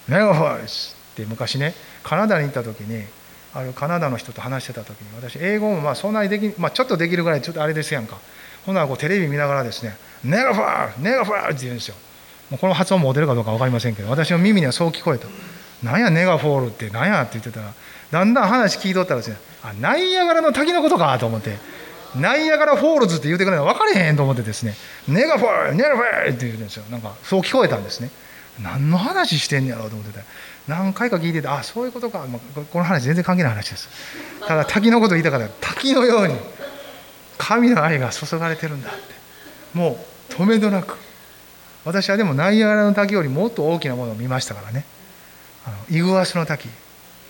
[0.08, 3.04] メガフォイスって昔ねカナダに行った時に
[3.54, 8.18] あるカナダの人と話してた時に私英語もまあそんなにでき、まあ、ちょっとできるぐらいちょっとあれですやんか。
[8.66, 11.94] ほなこうテレビ見ながらですね「ネガファーネガファー」って言うんですよ。
[12.50, 15.26] もうこの発音も出るかどうか分かりませんけど私の耳にはそう聞こえた
[15.82, 17.72] 「なんやネガフォールってなんや」って言ってたら
[18.10, 21.56] だんだん話聞いとったらですねあナイアガラの滝のことかと思って
[22.16, 24.74] Niagara Falls って言うてくれないの分かれへんと思ってですね。
[25.09, 26.85] ネガフォールネガフォールって言うんですよ。
[26.90, 28.11] なんかそう聞こえたんですね。
[28.62, 30.24] 何の話してんねやろうと思ってて。
[30.68, 33.88] 何回か聞いててあそういうことか、まあ、この話全然関係ない話です。
[34.46, 35.46] ただ滝のこと言いたかった。
[35.46, 36.35] ら滝のように
[37.37, 38.98] 神の愛が注がれてるんだって。
[39.74, 39.98] も
[40.31, 40.96] う止めどなく。
[41.85, 44.85] 私はでもナイアガラの滝よりもっと大きなものを見ましたからね。
[45.66, 46.68] あのイグアスの滝。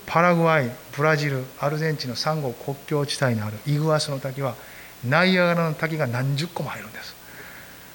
[0.05, 4.55] パラグアイブラジルアルゼンチンの三国国境地帯にあるイグアスの滝は
[5.05, 7.15] ナイアガラの滝が何十個も入るんです。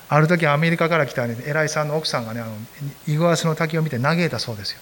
[0.08, 2.52] ある時アメリカから来た、ね、偉いさんの奥さんがねあの
[3.06, 4.80] イグアスの滝を見て嘆いたそうですよ。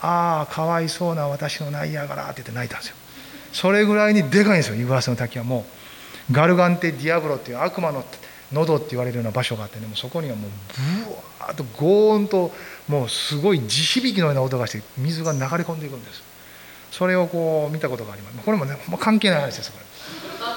[0.00, 2.96] ああかわいそうな私のナイアガラって言って泣いたんですよ。
[3.52, 5.44] それぐらいにでかいんですよイグアスの滝は。
[5.44, 5.66] も
[6.30, 8.04] うガルガンテ・ディアブロっていう悪魔の
[8.52, 10.50] 喉って言われるような場所があってねもうそこにはもう
[11.06, 12.52] ブワーッとゴーンと
[12.88, 16.22] もうすごい地響きのような音がして水が流れ込んでいくんです。
[16.90, 18.38] それをこう見たことがあります。
[18.38, 19.89] これもね、関係ない話ですこれ。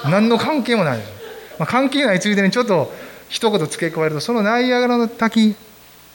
[0.04, 1.10] 何の関係もないです、
[1.58, 2.92] まあ、関係ないついでにちょっと
[3.28, 5.56] 一言付け加えるとそのナイアガラの滝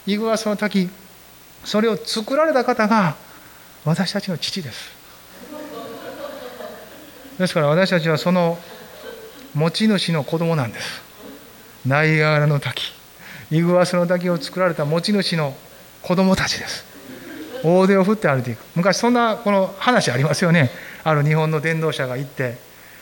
[0.06, 0.88] イグアスの滝
[1.64, 3.16] それを作られた方が
[3.84, 5.00] 私たちの父です。
[7.38, 8.58] ですから私たちはその
[9.54, 11.02] 持ち主の子供なんです。
[11.86, 12.92] ナイアガラの滝
[13.50, 15.54] イグアスの滝を作られた持ち主の
[16.02, 16.84] 子供たちです。
[17.62, 18.60] 大手を振って歩いていく。
[18.74, 20.70] 昔そんなこの話ありますよね。
[21.04, 22.58] ある日本の伝道者が行って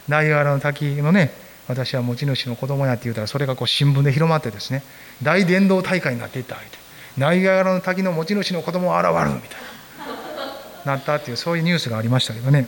[0.09, 1.33] ナイアガラの滝のね
[1.69, 4.83] 私は持ち主の子供やって言うたらそれがこう新聞で広まってですね
[5.23, 6.73] 大伝道大会になっていったわけで
[7.19, 9.61] ナイアガラの滝の持ち主の子供を現るみたい
[10.85, 12.67] ななったっていうそういうニュースがありましたけどね。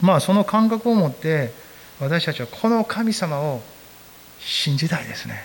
[0.00, 1.52] まあその感覚を持って
[2.00, 3.60] 私たちはこの神様を
[4.40, 5.44] 信じたいですね。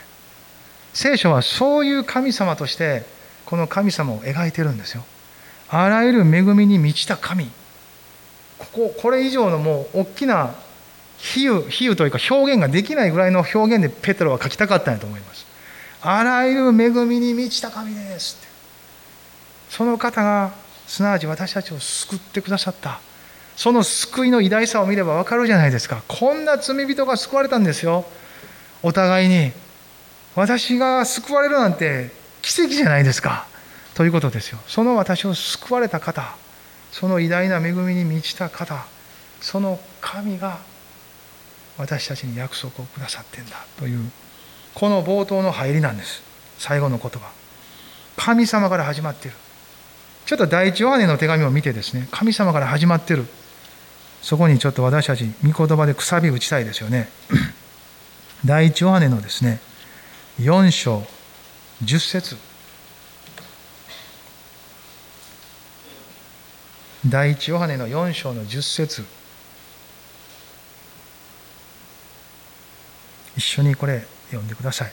[0.93, 3.03] 聖書はそういう神様として
[3.45, 5.03] この神様を描いてるんですよ。
[5.69, 7.51] あらゆる恵みに満ちた神。
[8.57, 10.55] こここれ以上のもう大きな
[11.17, 15.45] 比喩比喩というか表現ができないぐらいの表現でペテロは書きたかったんやと思います。
[16.01, 18.47] あらゆる恵みに満ちた神ですって。
[19.69, 20.54] その方が
[20.88, 22.99] すなわち私たちを救ってくださった。
[23.56, 26.04] その救いの偉大さを見れば分かるじゃないですか。
[26.08, 28.06] こんな罪人が救われたんですよ。
[28.84, 29.51] お互いに
[30.36, 33.47] 私が救われるなんて奇跡じゃないですか。
[33.95, 34.60] ということですよ。
[34.67, 36.36] その私を救われた方
[36.91, 38.86] その偉大な恵みに満ちた方
[39.41, 40.60] その神が
[41.77, 44.11] 私たちに約束をくださってんだという
[44.73, 46.21] この冒頭の入りなんです。
[46.57, 47.31] 最後の言葉。
[48.17, 49.38] 神様から始まっている。
[50.25, 53.25] ちょっと第一ヨハネの手紙を見てですね神様から始まってる。
[54.21, 57.09] そこにちょっと私たち御言葉でくさび打ちたいですよね。
[58.43, 59.59] 第一ヨハネのですね
[60.39, 61.03] 4章
[61.83, 62.38] 10節。
[67.07, 69.05] 第一ヨハネの4章の10節。
[73.38, 74.91] 一緒にこれ読んでください。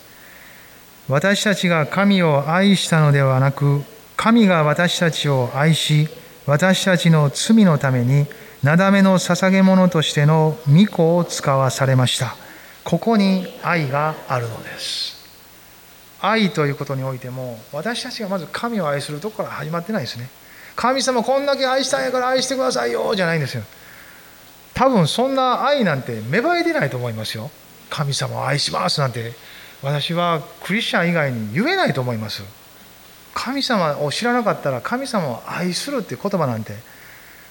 [1.08, 3.82] 私たちが神を愛したのではなく
[4.16, 6.08] 神が私たちを愛し
[6.46, 8.26] 私たちの罪のために
[8.62, 12.36] なだめの捧げ物としての御子を使わされました。
[12.84, 15.20] ここに愛があるのです。
[16.20, 20.28] 愛ということにおいても私たちがまず神を愛するとこから始まってないですね。
[20.76, 23.64] 神様こんだけ愛したんやから愛してくださいよじゃないんですよ。
[24.74, 27.50] 多分そんな愛なんて芽生えてないと思いますよ。
[27.94, 29.34] 神様を愛しますなんて
[29.82, 32.42] 私はクリスチャン以外に言えないと思います。
[33.34, 36.74] 神様を知らなかったら神様を愛するっていう言葉なんて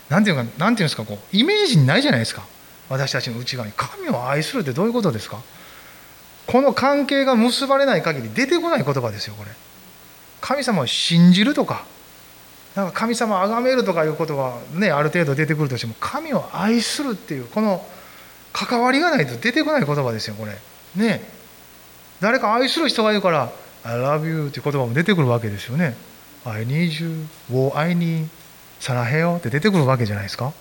[0.10, 2.44] 何て言うか何て言うんですかこうイメージにないじゃないですか。
[2.90, 3.74] 私たちの内側に。
[3.76, 5.38] 神を愛するってどういうことですか？
[6.48, 9.52] この関係が結ばれない限り出てこない言葉ですよこれ。
[10.42, 11.86] 神様を信じるとか
[12.76, 17.86] なんか神様を崇めるとかいうことはねある程度出てくるとしても神を愛するっていうこの
[18.54, 20.58] 関わりがないと出てこない言葉ですよこれ。
[20.96, 21.22] ね。
[22.20, 23.52] 誰か愛する人がいるから
[23.84, 25.96] 「I love you」って言葉も出てくるわけですよね
[26.46, 28.30] 「I need you」「を愛に
[28.80, 30.54] さらへよ」って出てくるわけじゃないですか。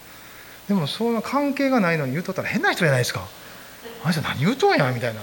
[0.69, 3.27] でもそんな関係がないのに言うとったら変な人じゃないですか。
[4.03, 5.21] あの人何言うとんやみたいな。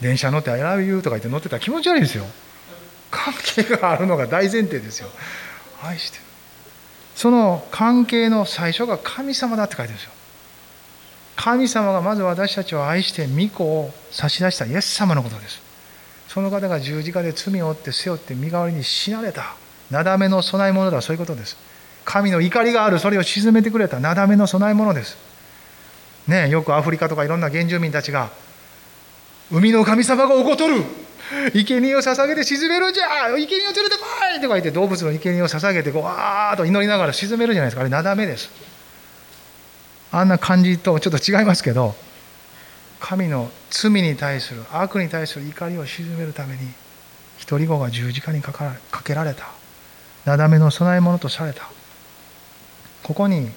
[0.00, 2.26] 電車乗って「I love you」とか言って乗ってたら気持ち悪いですよ。
[3.10, 5.08] 関係があるのが大前提ですよ。
[5.82, 6.24] 愛してる。
[7.14, 10.12] その関係の最初が神様だって書いてるんですよ。
[11.36, 15.62] 神様がまず私たちを愛して御子を差し出したイエス様のことです。
[16.28, 19.54] その方が十字架で罪を負って背負って身代わりに死なれた。
[19.90, 21.00] なだめの供え物だ。
[21.02, 21.56] そういうことです。
[22.04, 22.98] 神の怒りがある。
[22.98, 24.00] それを鎮めてくれた。
[24.00, 25.16] なだめの供え物です。
[26.26, 28.30] ねよくアフリカとかいろんな原住民たちが
[29.50, 30.82] 海の神様がおことる。
[31.52, 33.28] 生贄を捧げて沈めるんじゃ。
[33.28, 34.04] 生贄を連れてこ
[34.36, 37.80] いとか言って動物の生贄を捧げてこうわーっと祈りながら沈めるじゃないですか。
[37.80, 38.50] あれなだめです。
[40.12, 41.94] あんな感じとちょっと違いますけど
[43.00, 46.60] 神の罪に対する悪に対する怒りを鎮めるために
[47.38, 48.52] 一人子が十字架にか
[49.02, 49.48] けられた。
[50.24, 51.68] なだめの供え物とされた。
[53.02, 53.50] ここに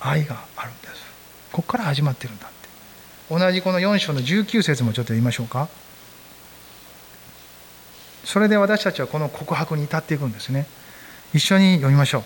[0.00, 0.94] 愛があるんです。
[1.52, 2.68] ここから始まってるんだって。
[3.28, 5.68] 同じこの4章の19節もちょっと言いましょうか。
[8.24, 10.66] それで私たちはこの告白に至っていくんですね。
[11.34, 12.24] 一緒に読みましょう。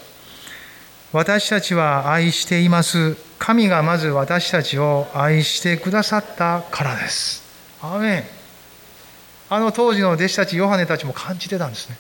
[1.13, 3.17] 私たちは愛しています。
[3.39, 7.43] 神がまず私たちを愛してくださったからです。
[7.83, 8.25] アメン。
[9.51, 11.99] あの当時の弟子たちヨハネたちも感じてたんですね。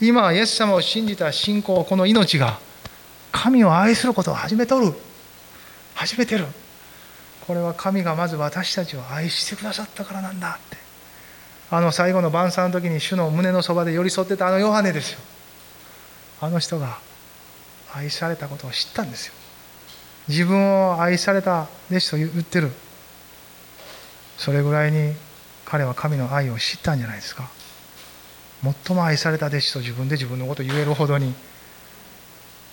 [0.00, 2.58] 今イエス様を信じた信仰この命が
[3.30, 4.92] 神を愛することを始めとる。
[5.94, 6.46] 始めてる。
[7.46, 10.76] これは神がまず私たちを愛してくださったからなんだって。
[11.70, 15.20] あの最後の晩餐の時に主の胸のそばで寄り添ってたあのヨハネですよ。
[16.40, 16.98] あの人が
[17.94, 19.34] 愛されたことを知ったんですよ。
[20.28, 22.70] 自分を愛された弟子と言ってる。
[24.38, 25.14] それぐらいに
[25.64, 27.50] 彼は神の愛を知ったんじゃないですか。
[28.86, 31.34] 最も愛された弟子と自分で自分のことを言えるほどに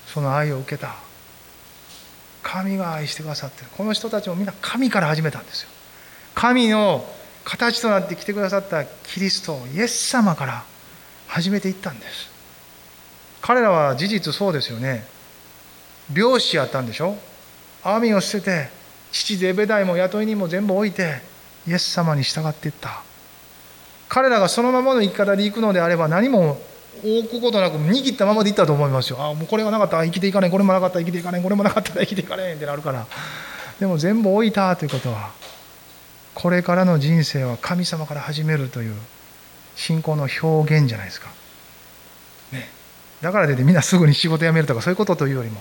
[0.07, 0.95] その愛を受けた。
[2.43, 3.69] 神が愛してくださってる。
[3.77, 5.69] この人たちもみんな神から始めたんですよ。
[6.34, 7.05] 神の
[7.43, 10.63] 形となって来てくださったキリストイエス様から
[11.27, 12.30] 始めていったんです。
[13.41, 15.06] 彼らは事実そうですよね。
[16.13, 17.15] 漁師やったんでしょ？
[17.84, 18.69] 網を捨てて
[19.12, 21.21] 父ゼベダイも雇い人も全部置いて
[21.67, 23.04] イエス様に従っていった。
[24.10, 26.60] 彼らがそのままの生き方で行くのであれば何も
[27.04, 29.17] 置くことなく握ったままでいったと思いますよ。
[29.21, 29.97] ああもうこれがなかった。
[29.97, 30.99] ら生きていかないこれもなかった。
[30.99, 31.95] ら生きていかないこれもなかった。
[31.95, 33.08] ら生きていかないってなるから。
[33.80, 35.32] でも全部置いたということは
[36.36, 38.95] これからの人生は神様から始めるという
[39.75, 41.30] 信仰の表現じゃないですか。
[43.21, 45.60] だからといってみんなすぐに仕事辞めるとかそういうことというよりも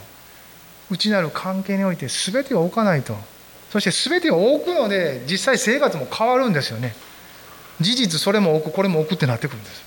[0.90, 3.14] 内なる関係において全てを置かないと
[3.70, 6.94] そして全てを置くので実際生活も変わるんですよね。
[7.81, 9.85] 事実それも置くこれも置くってなってくるんです。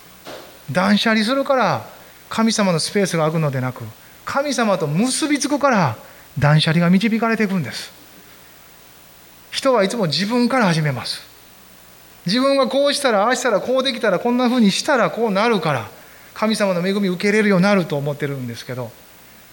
[0.71, 1.85] 断捨離するから
[2.29, 3.83] 神様のスペースが空くのでなく
[4.23, 5.97] 神様と結びつくから
[6.39, 7.91] 断捨離が導かれていくんです。
[9.51, 11.21] 人はいつも自分から始めます
[12.25, 15.89] 自分がこうしたらああしたらこうできたらこんなふうにしたらこうなるから
[16.43, 18.91] 神様の恵み受け入れるようになると思ってるんですけど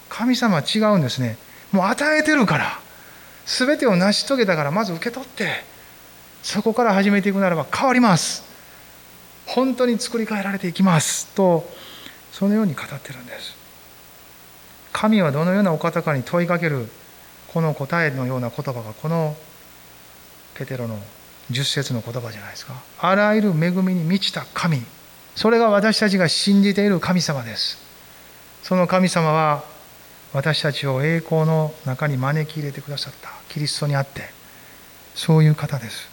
[0.09, 1.37] 神様は違うんですね。
[1.71, 2.81] もう与えてるから
[3.45, 5.63] 全てを成し遂げたからまず受け取って
[6.43, 8.43] そこから始めていくならば変わります。
[9.45, 11.27] 本当に作り変えられていきます。
[11.27, 11.65] と
[12.33, 13.55] そのように語ってるんです。
[14.91, 16.89] 神はどのようなお方かに問いかける
[17.47, 19.37] この答えのような言葉がこの
[20.55, 20.99] ペテロの
[21.49, 22.73] 十節の言葉じゃないですか。
[22.99, 24.83] あらゆる恵みに満ちた神。
[25.35, 27.77] それが私たちが信じている神様です。
[28.63, 29.63] その神様は
[30.33, 33.29] 私たちを栄光の中に招き入れてくださった。
[33.49, 34.29] キリストにあって。
[35.15, 36.09] そういう方です。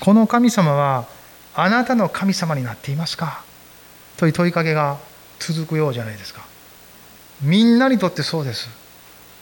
[0.00, 1.06] この神様は
[1.54, 3.44] あなたの神様になっていますか？
[4.16, 4.98] という問いかけが
[5.38, 6.44] 続くようじゃないですか。
[7.42, 8.68] みんなにとってそうです。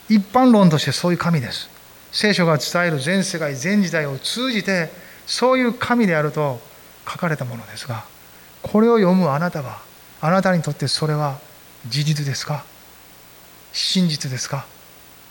[0.09, 1.70] 一般論としてそういう神です。
[2.12, 4.91] 聖書が伝える全世界全時代を通じて
[5.26, 6.61] そういう神であると
[7.09, 8.05] 書かれたものですが
[8.63, 9.79] これを読むあなたは
[10.21, 11.39] あなたにとってそれは
[11.87, 12.65] 事実ですか？
[13.73, 14.65] 真実ですか？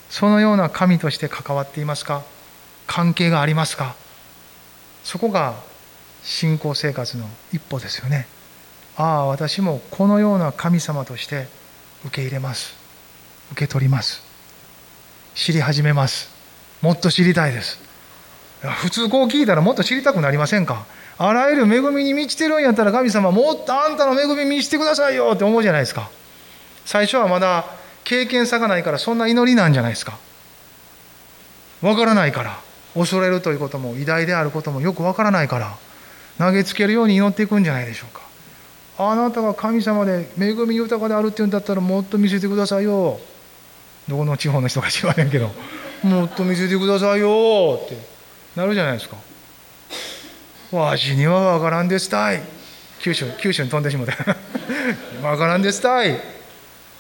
[0.10, 2.22] そのような神として関わっていますか？
[2.86, 3.96] 関係がありますか？
[5.04, 5.56] そこが
[6.22, 8.28] 信仰生活の一歩ですよね。
[8.96, 11.48] ああ私もこのような神様として
[12.06, 12.76] 受け入れます。
[13.54, 14.22] 受け取ります。
[15.34, 16.30] 知り始めます。
[16.82, 17.80] もっと知りたいです。
[18.62, 20.86] 普通こう聞いたらもっと知りたくなりませんか？
[21.18, 26.10] あらゆる恵みに満ちてるんやったら神様もっとあんたの恵み見せてくださいよって思うじゃないですか。
[26.86, 27.66] 最初はまだ
[28.04, 30.18] 経験さがないからそんな祈りなんじゃないですか。
[31.82, 32.60] わからないから。
[32.96, 35.78] 恐れるということも偉大であることもよくわからないから。
[36.38, 38.22] 投げつけるように祈っていくんじゃないでしょうか。
[38.98, 43.20] あなたが神様で恵み豊かであるっていうんだったらもっと見せてくださいよ。
[44.08, 45.52] どこの地方の人か知らへんけど。
[46.04, 47.98] もっと見せてくださいよって
[48.56, 49.16] なるじゃないですか。
[50.74, 52.42] わしにはわからんですたい。
[53.00, 54.14] 九州九州に飛んでしもて
[55.22, 56.20] わからんですたい。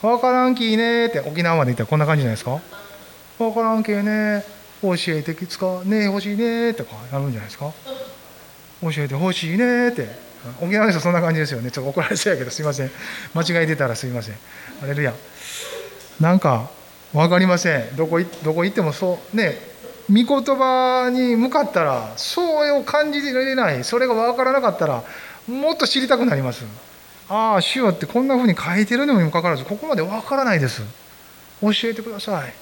[0.04, 1.08] わからんきね。
[1.08, 2.62] って沖縄まで行ったらこんな感じじゃないですか。
[3.40, 4.44] わからんけね。
[4.84, 6.70] 教えてきつかねえ欲しいね。
[6.70, 7.72] ってなるんじゃないですか。
[8.84, 9.90] 教えてほしいね。
[9.90, 10.08] って。
[10.62, 11.72] 沖縄の人そんな感じですよね。
[11.72, 12.92] ちょっと怒られそうやけどすいません。
[13.34, 14.36] 間違えてたらすいません。
[14.84, 15.14] あれるや
[16.20, 16.70] なんか
[17.12, 17.96] 分かりません。
[17.96, 19.73] どこどこ行ってもそうね
[20.10, 23.84] 御言葉に向かったらそうを感じられない。
[23.84, 25.04] それが分からなかったら
[25.48, 26.66] もっと知りたくなります。
[27.30, 30.82] ああ主よってこんなふうに書いてるのにもかかわらずここまで分からないです。
[31.62, 32.54] 教えてください。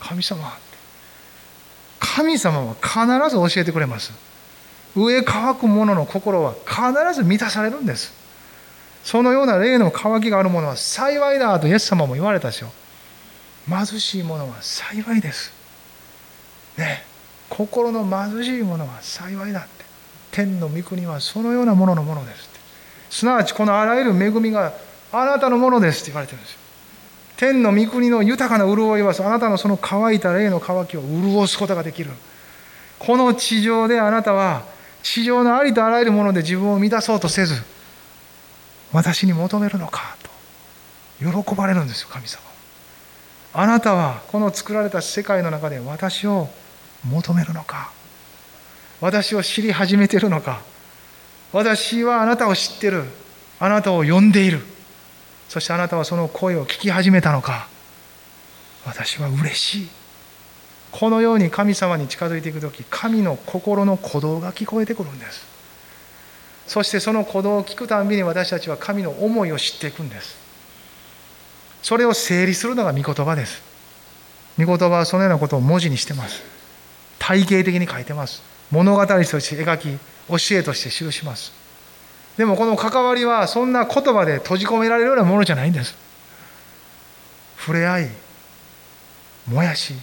[0.00, 0.52] 神様。
[1.98, 4.12] 神様は必ず教えてくれます。
[4.94, 8.12] 上乾く者の心は必ず満たされるんです。
[9.02, 12.68] そのような霊の渇きがある者は幸いだとイエス様も言われたでしょ
[13.68, 15.53] 貧しい者は幸いです。
[16.78, 17.04] ね
[17.48, 19.84] 心の貧しい者は幸いだって。
[20.32, 22.60] 天の御国はそのようなもののものですって。
[23.10, 24.72] すなわちこのあらゆる恵みが
[25.12, 26.58] あなたのものですって言われてるんですよ。
[27.36, 32.10] 天の御国の豊かな潤いはあなたのその乾いた霊の渇きを潤すことができる。
[32.98, 34.64] この地上であなたは
[35.02, 37.62] 地上のありとあらゆるもので自分を満たそうとせず
[38.92, 42.42] 私に求めるのかと喜ばれるんですよ神様。
[43.52, 46.48] あなたはこの作られた世界の中で私を
[47.04, 47.92] 求めるのか？
[49.00, 50.62] 私を知り始めているのか？
[51.52, 53.04] 私はあなたを知ってる。
[53.60, 54.60] あなたを呼んでいる。
[55.48, 57.68] そしてあなたはその声を聞き始めたのか？
[58.84, 59.88] 私は嬉しい。
[60.90, 65.46] このように神様に近づいていく時神の心の鼓動が聞こえてくるんです。
[66.66, 70.36] そしてその鼓動を聞くたんびに私たちは神の思いを知っていくんです。
[71.82, 73.62] それを整理するのが御言葉です。
[74.58, 76.42] 御言葉はそのようなことを文字にしてます。
[77.18, 78.42] 体系的に書いてます。
[78.70, 79.98] 物語として描き
[80.28, 81.52] 教えとして記します。
[82.36, 85.94] でもこの関わりはそんな言葉で閉じ込められるようなものじゃないんです。
[87.58, 88.10] 触れ合い
[89.48, 89.94] 燃やし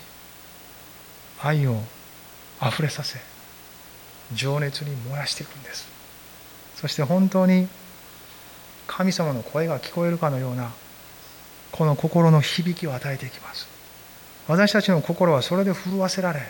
[1.41, 1.81] 愛を
[2.59, 3.19] あふれさせ
[4.33, 5.87] 情熱に燃やしていくんです。
[6.75, 7.67] そして本当に
[8.87, 10.71] 神様の声が聞こえるかのような
[11.71, 13.67] この心の響きを与えていきます。
[14.47, 16.41] 私たちの心はそれで震わせられ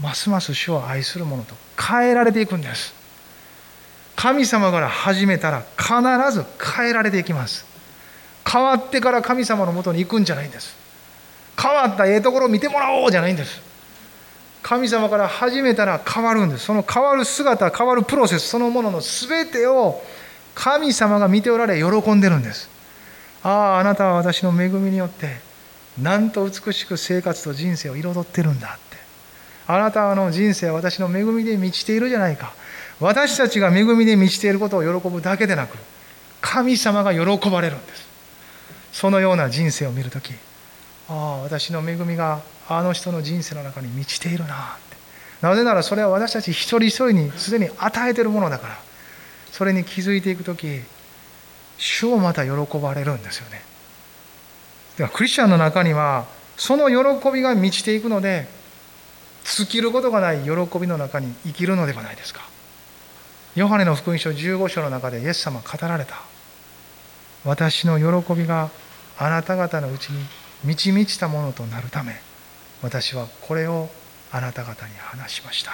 [0.00, 2.94] ますます主を愛する者と変えられていくんです。
[4.16, 5.92] 神様から始めたら必
[6.32, 6.44] ず
[6.76, 7.64] 変えられていきます。
[8.50, 10.76] 変わってから神様のもとに行くんじゃないんです。
[11.60, 13.60] 変わったええところを見てもらおうじゃないんです。
[14.62, 16.64] 神様から始めたら変わるんです。
[16.64, 20.02] その変わる姿変わるプロセスそのものの全てを
[20.54, 22.68] 神様が見ておられ喜んでるんです。
[23.42, 25.36] あああなたは私の恵みによって
[26.00, 28.78] なんと美しく生活と人生を彩ってるんだ。
[29.68, 32.54] あなたの人生は私の恵みで満ちているじゃないか。
[33.00, 35.76] 私たちが恵みで満ちていることを喜ぶだけでなく
[36.40, 38.08] 神様が喜ばれるんです。
[38.92, 40.32] そのような人生を見るとき
[41.08, 44.96] ああ私の恵みがあの人の人生の中に満ちているなって。
[45.42, 48.78] なぜならそれは私たち一人一人にすでに与えているものだから。
[49.52, 50.80] それに気づいていく時
[51.76, 53.62] 主をまた喜ばれるんですよね。
[54.96, 58.48] ではクリスチャンの中にはその喜びが満ちていくので
[59.56, 62.42] 尽きることがない喜びの中に生きるのではないですか。
[63.54, 66.16] ヨハネの福音書15章の中でイエス様語られた。
[67.44, 68.70] 私の喜びが
[69.18, 70.24] あなた方のうちに
[70.64, 72.20] 満ち満ちたものとなるため
[72.82, 73.88] 私はこれを
[74.32, 75.72] あなた方に話しました。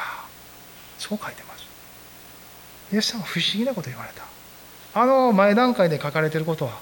[0.99, 1.65] そう書いてます。
[2.93, 4.25] イエス様不思議なこと言われた。
[5.01, 6.79] あの前段階で書かれていることは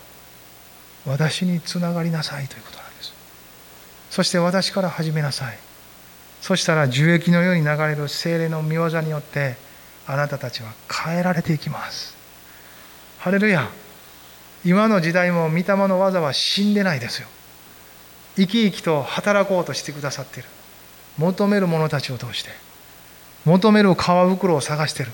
[1.06, 3.14] 私につながりなさいということなんです。
[4.10, 5.71] そして私から始めなさい。
[6.42, 9.54] そしたら樹液のように流れる精霊の御業によって
[10.08, 12.16] あなたたちは変えられていきます。
[13.20, 13.70] ハレルヤ。
[14.64, 17.28] 今の時代も御霊の技は死んでないですよ。
[18.34, 20.48] 生き生きと働こうとしてくださっている。
[21.16, 22.50] 求める者たちを通して。
[23.44, 25.12] 求める皮袋を探している。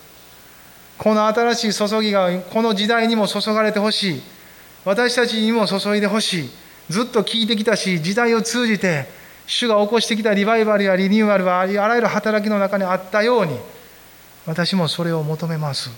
[0.96, 4.22] この新しい注ぎがこの時代にも注がれてほしい。
[4.86, 6.50] 私たちにも注いでほしい。
[6.88, 9.17] ずっと聞いてきたし時代を通じて
[9.48, 13.58] 主が起こしてきたリバイバルやリニューアルはあらゆる働きの中にあったように
[14.46, 15.90] 私もそれを求めます。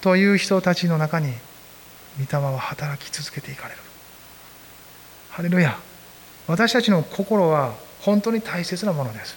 [0.00, 1.32] という人たちの中に
[2.18, 3.80] 御霊は働き続けていかれる。
[5.30, 5.78] ハレルヤ。
[6.46, 9.36] 私たちの心は本当に大切なものです。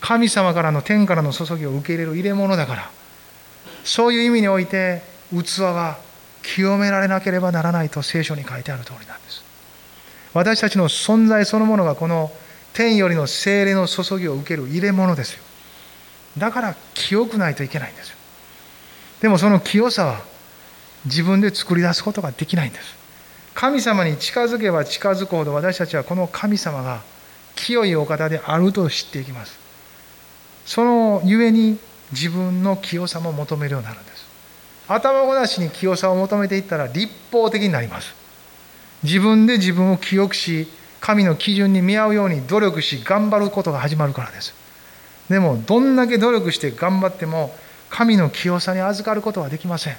[0.00, 2.90] 神様からの天からの注ぎを受け入れる入れ物だから。
[3.84, 5.98] そういう意味において器は
[6.42, 9.45] 清められなければならないと聖書に書いてある通りなんです。
[10.36, 12.30] 私たちの存在そのものがこの
[12.74, 15.42] 天よりの精霊の注ぎを受ける入れ物ですよ。
[16.36, 18.16] だから清くないといけないんですよ。
[19.22, 20.20] でもその清さは
[21.06, 22.96] 自分で作り出すことができないんです。
[23.54, 27.00] 神様に近づけば近づくほど私たちはこの神様が
[27.54, 29.58] 清いお方であると知っていきます。
[30.66, 31.78] そのゆえに
[32.12, 34.26] 自分の清さも求めるようになるんです。
[34.86, 38.25] 頭ごなしに清さを求めていったら立法的になります。
[39.02, 40.68] 自分で自分を清くし
[41.00, 44.54] 神の基準に見合うように努力し頑張ることが始まるからです。
[45.28, 47.54] でもどんだけ努力して頑張っても
[47.90, 49.96] 神の清さに預かることはできません。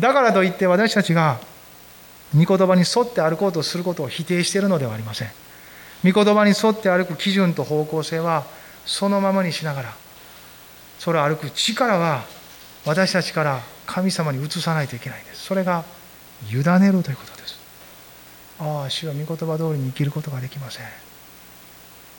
[0.00, 1.40] だからといって私たちが
[2.36, 5.30] 御言葉に沿って歩こうとすることを否定しているのではありません。
[6.04, 8.44] 御言葉に沿って歩く基準と方向性は
[8.84, 9.94] そのままにしながら
[10.98, 12.24] それを歩く力は
[12.84, 15.44] 私たちから神様に移さないといけないんです。
[15.44, 15.84] それが
[16.50, 17.45] 委ねるということです。
[18.58, 20.86] ああ主は御言葉通りに生きることができません。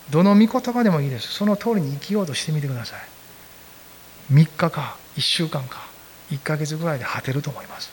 [0.09, 1.27] どの御言葉でもいいです。
[1.33, 4.33] その通りに生きようとしてみてください。
[4.33, 5.87] 3日か1週間か
[6.31, 7.89] 1ヶ月ぐらいで果てると思います。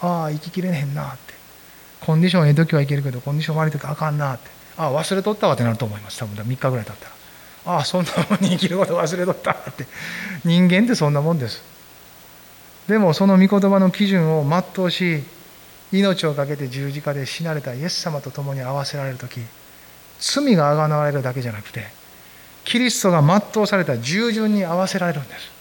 [0.00, 1.34] ああ生ききれへんなって。
[2.00, 4.50] コンディションええ時はいけるけどコンディション悪い時あかんなって。
[4.76, 6.18] ああ忘れとったわってなると思います。
[6.18, 7.76] 多分3日ぐらい経ったら。
[7.76, 9.86] ああそんなもんに生きること忘れとったって。
[10.44, 11.62] 人間ってそんなもんです。
[12.88, 15.24] でもその御言葉の基準を全うし
[15.92, 19.40] 命を懸けて十字架で死なれたイエス様と共に合わせられる時
[20.18, 21.84] 罪があがなわれるだけじゃなくて
[22.64, 25.56] キリストが全うされた従順に合わせられるんです。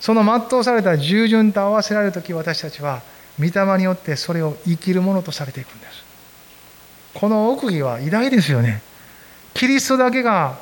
[0.00, 3.00] その全うされた従順と合わせられる時私たちは
[3.38, 6.04] 御霊によってそれを生きるものとされていくんです。
[7.14, 8.82] この奥義は偉大ですよね。
[9.54, 10.58] キリストだけが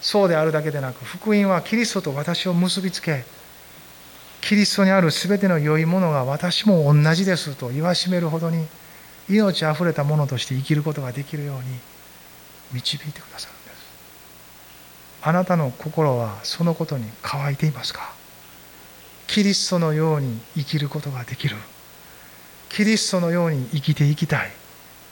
[0.00, 3.24] そうであるだけでなく福音はキリストと私を結びつけ
[4.40, 8.66] キリストにある全ての良いものが私も同じですと言わしめるほどに
[9.28, 11.64] 命あふれたものとして生きることができるように
[12.72, 13.76] 導いてくださるんです。
[15.22, 18.12] あなたの心はそのことに乾いていますか？
[19.26, 21.56] キリストのように生きることができる。
[22.68, 24.52] キリストのように生きていきたい。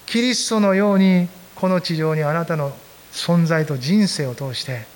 [0.06, 2.72] キリストのようにこの地上にあなたの
[3.10, 4.86] 存在と人生を通して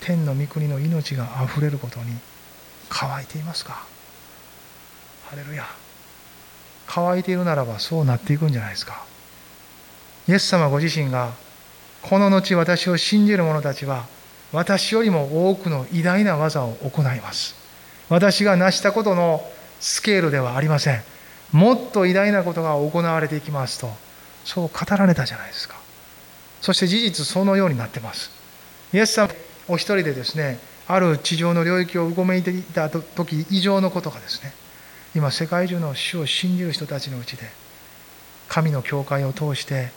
[0.00, 2.12] 天の御国の命があふれることに
[2.88, 3.84] 乾いていますか？
[5.28, 5.64] ハレルヤ。
[6.86, 9.04] 乾いているならばそうなっていくんじゃないですか。
[10.28, 11.32] イエス様ご自身が
[12.02, 14.06] この後私を信じる者たちは
[14.52, 17.56] 私よりも多くの偉大な技を行います。
[18.08, 19.44] 私が成したことの
[19.80, 21.02] スケールではありません。
[21.52, 23.90] もっと偉大なことが行われていきますと
[24.44, 25.76] そう語られたじゃないですか。
[26.60, 28.30] そして事実そのようになってます。
[28.92, 29.28] イエス様
[29.68, 30.58] お一人でですね
[30.88, 34.52] ある地上の領域をうごめいていた時以上のことがですね
[35.14, 37.44] 今世界中の主を信じる人たちのうちで
[38.48, 39.90] 神の教会を通して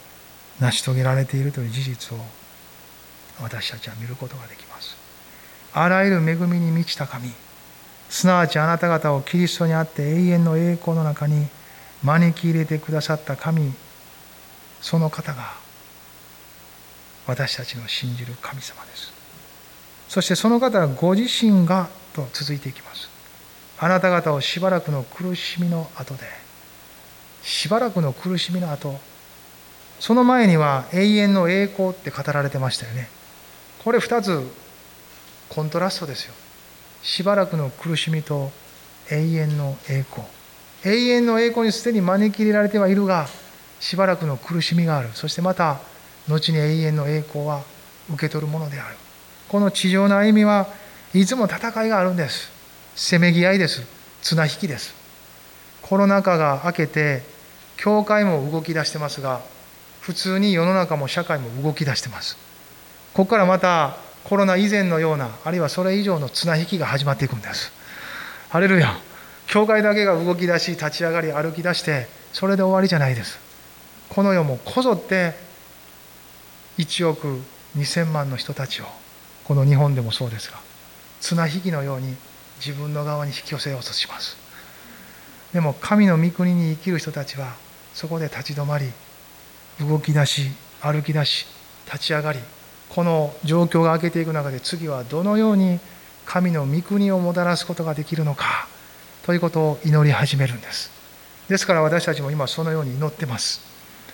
[0.60, 2.22] 成し遂げられているという事実を
[3.42, 4.98] 私たちは見ることができます。
[5.74, 7.32] あらゆる恵みに満ちた神
[8.10, 11.48] すなわちあなた方をキリストにあって永遠の栄光の中に
[12.04, 13.72] 招き入れてくださった神
[14.82, 15.54] その方が
[17.28, 19.19] 私たちの信じる神様です。
[20.10, 23.08] そしてその方はご自身がと続いていきます。
[23.78, 26.26] あなた方をしばらくの苦しみの後で
[27.42, 29.00] しばらくの苦しみの後
[30.02, 33.10] その前には永遠の栄光って語られてましたよね。
[33.84, 34.46] これ2つ
[35.50, 36.34] コントラストですよ。
[37.04, 38.52] しばらくの苦しみと
[39.10, 40.28] 永遠の栄光。
[40.86, 43.28] 永遠の栄光にすでに招き入れられてはいるが
[43.80, 45.10] しばらくの苦しみがある。
[45.14, 45.80] そしてまた
[46.28, 47.64] 後に永遠の栄光は
[48.10, 48.96] 受け取るものである。
[49.50, 50.68] この地上の歩みは
[51.14, 52.52] いつも戦いがあるんです。
[52.96, 53.82] せめぎ合いです。
[54.22, 54.94] 綱引きです。
[55.82, 57.24] コロナ禍が明けて
[57.76, 59.42] 教会も動き出してますが
[60.02, 62.38] 普通に世の中も社会も動き出してます。
[63.14, 67.72] ここからまたコロナ以前のようなあるいはそれ以上の綱引きが始まっていくんです。
[68.50, 69.00] ハレルヤ。
[69.48, 73.40] 教会だけが動き出し立ち上がり歩き出してそれで終わりじゃないです。
[74.10, 75.34] この世もこぞって
[76.78, 77.42] 1億
[77.76, 78.86] 2000万の人たちを
[79.50, 80.60] この日本でもそうですが
[81.22, 82.16] 綱引きのように
[82.64, 84.38] 自分の側に引き寄せようとします。
[85.54, 87.56] でも神の御国に生きる人たちは
[87.96, 88.92] そこで立ち止まり
[89.80, 91.48] 動き出し歩き出し
[91.88, 92.40] 立ち上がり
[92.90, 95.80] この状況が明けていく中で次はどのように
[96.28, 98.68] 神の御国をもたらすことができるのか
[99.26, 100.92] ということを祈り始めるんです。
[101.48, 103.62] ですから私たちも今そのように祈ってます。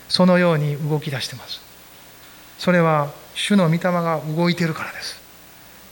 [0.07, 1.59] そのように動き出してます。
[2.57, 5.24] それは主の御霊が動いてるからです。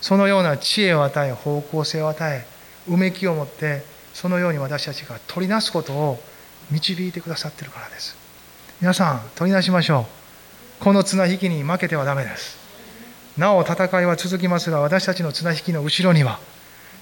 [0.03, 2.45] そのような知恵を与え方向性を与え
[2.89, 3.83] うめきを持って
[4.13, 6.19] そのように私たちが取りなすことを
[6.71, 8.17] 導いてくださってるからです。
[8.81, 10.05] 皆さん取りなしましょ
[10.81, 10.83] う。
[10.83, 12.57] この綱引きに負けてはダメです。
[13.37, 16.37] なお戦いは続きますが私たちの綱引きの後ろには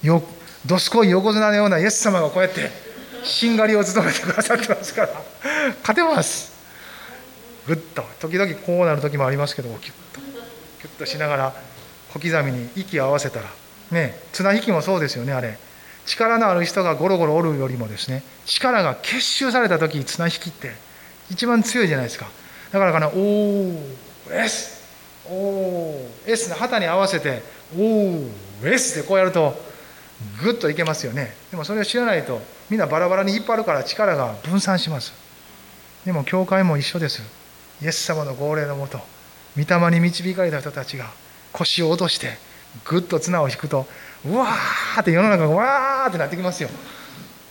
[0.04, 0.22] よ
[0.68, 2.70] どすこい横綱のようなイエス様がこうやって
[3.24, 5.10] しんがりを務めてくださってますから
[5.82, 6.52] 勝てます。
[7.66, 10.22] ぐっと時々こうなる時もありますけどキュッと
[10.82, 11.71] キュッとしながら
[12.14, 13.50] 小刻みに息を合わせたら
[13.92, 15.58] ね綱引きもそうですよねあれ。
[16.06, 20.72] 力のある人がゴロゴロおるよりもですね力が結集された時綱引きって
[21.30, 22.28] 一番強いじゃないですか。
[22.72, 23.78] だからかな「おー
[24.30, 24.82] S」
[25.30, 27.44] 「おー S」の旗に合わせて
[27.78, 28.30] 「おー
[28.64, 29.62] S」ってこうやると
[30.44, 31.36] グッといけますよね。
[31.52, 35.14] でもそれを知らないとみんなバラバラに引っ張るから力が分散します。
[36.06, 37.22] でも教会も一緒です。
[37.82, 39.00] イエス様の号令のもと
[39.58, 41.12] 御霊に導かれた人たちが
[41.54, 42.38] 腰を落として
[42.86, 43.86] ぐっと綱を引くと
[44.26, 46.70] うわーって世の中がわーってなってきますよ。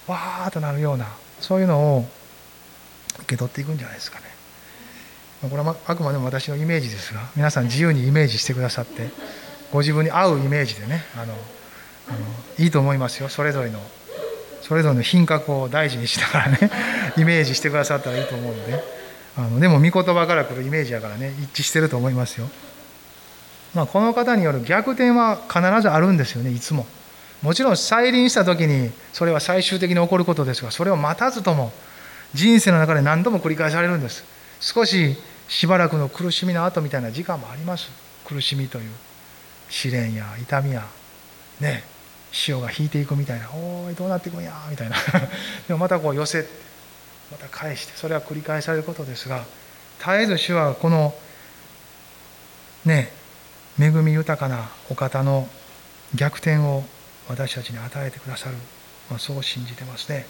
[0.07, 1.07] わーとなるような
[1.41, 2.07] そういうのを
[3.21, 4.27] 受け取っていくんじゃないですかね。
[5.49, 9.09] これはあくまでも私のイメージですが皆さん自由にイメージしてくださって
[9.73, 11.33] ご自分に合うイメージでねあの
[12.09, 12.19] あの
[12.59, 13.29] いいと思いますよ。
[13.29, 13.81] それぞれの
[14.63, 16.71] それぞれの品格を大事にしながらね
[17.17, 19.01] イメージしてくださったらいいと思うので。
[19.37, 22.51] あのでも御言葉から来るイメージやからね一致してると思いますよ、
[23.75, 26.87] まあ、この方による逆転は必ずあるんですよねいつも。
[27.43, 31.73] もちろん再臨した時にそれは最終的に起こることですがそれを待たずとも
[32.35, 34.25] 人生の中で何度も繰り返されるんです。
[34.61, 35.17] 少し
[35.49, 37.91] しばらくの苦しみの後みたいな時間もあります。
[38.27, 38.91] 苦しみという
[39.69, 40.87] 試練や痛みや
[41.61, 41.83] ね
[42.31, 44.97] 潮が引いていくみたいな「おいどうなっていくんや」みたいな。
[45.67, 46.47] でもまたこう寄せ
[47.33, 49.45] また返してそれは繰り返されることですが
[49.99, 51.15] 絶えず主はこの
[52.85, 53.13] ね
[53.81, 55.49] 恵み豊かなお方の
[56.15, 56.83] 逆転を
[57.29, 58.57] 私たちに与えてくださる、
[59.09, 60.27] まあ、そう信じてますね。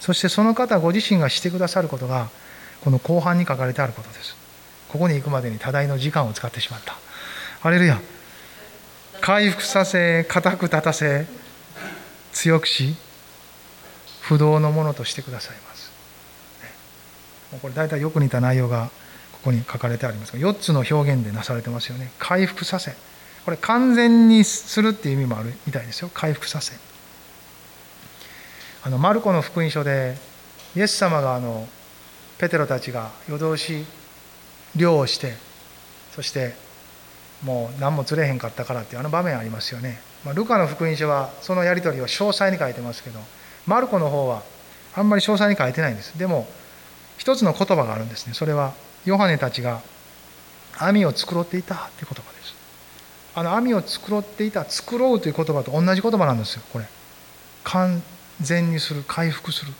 [0.00, 2.28] そしてその方ご自身がしてくださることが
[2.82, 4.34] この後半に書かれてあることです。
[4.88, 6.96] ここに行くまでに多大の時間を使ってしまった。
[7.60, 8.00] ハレルヤ。
[9.20, 11.26] 回復させ固く立たせ
[12.32, 12.96] 強くし
[14.22, 15.92] 不動のものとしてくださいます。
[17.60, 18.90] これ大体よく似た内容が
[19.42, 22.12] ここに書かれてありますが4つの表現でなされてますよね。
[22.18, 22.94] 回復させ。
[23.44, 26.10] これ完全にするっていう意味もあるみたいですよ。
[26.14, 26.74] 回復させ。
[28.84, 30.16] あのマルコの福音書で
[30.76, 31.68] イエス様があの
[32.38, 33.84] ペテロたちが夜通し
[34.76, 35.34] 漁をして
[36.14, 36.54] そして
[37.44, 43.20] もう何も釣れへんかったからっていうあの場面ありますよね、まあ、ルカの福音書はそのやり取りを詳細に書いてますけど
[43.66, 44.42] マルコの方は
[44.94, 46.18] あんまり詳細に書いてないんです。
[46.18, 46.46] でも
[47.16, 48.34] 一つの言葉があるんですね。
[48.34, 48.74] それは
[49.04, 49.82] ヨハネたちが
[50.78, 52.54] 網を繕っていたっていう言葉です。
[53.34, 56.86] あの網を繕っていた繕うという言葉と同じ言葉なんですよこれ。
[57.64, 58.02] 完
[58.40, 59.72] 全にする回復する。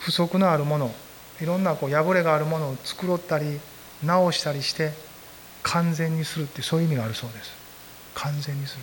[0.00, 0.94] 不足のあるもの
[1.40, 3.60] いろんなこう破れがあるものを繕ったり
[4.04, 4.92] 直したりして
[5.62, 7.50] 完全にするってそういう意味があるそうです。
[8.14, 8.82] 完全にする。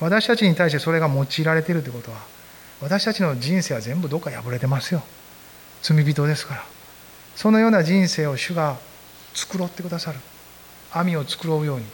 [0.00, 2.18] 私たちに対してそれが用いられているということは
[2.80, 5.02] 私たちの人生は全部どっか破れてますよ。
[5.82, 6.79] 罪人ですから。
[7.36, 8.76] そのような人生を主が
[9.34, 10.18] 繕ってくださる。
[10.92, 11.84] 網を繕うように、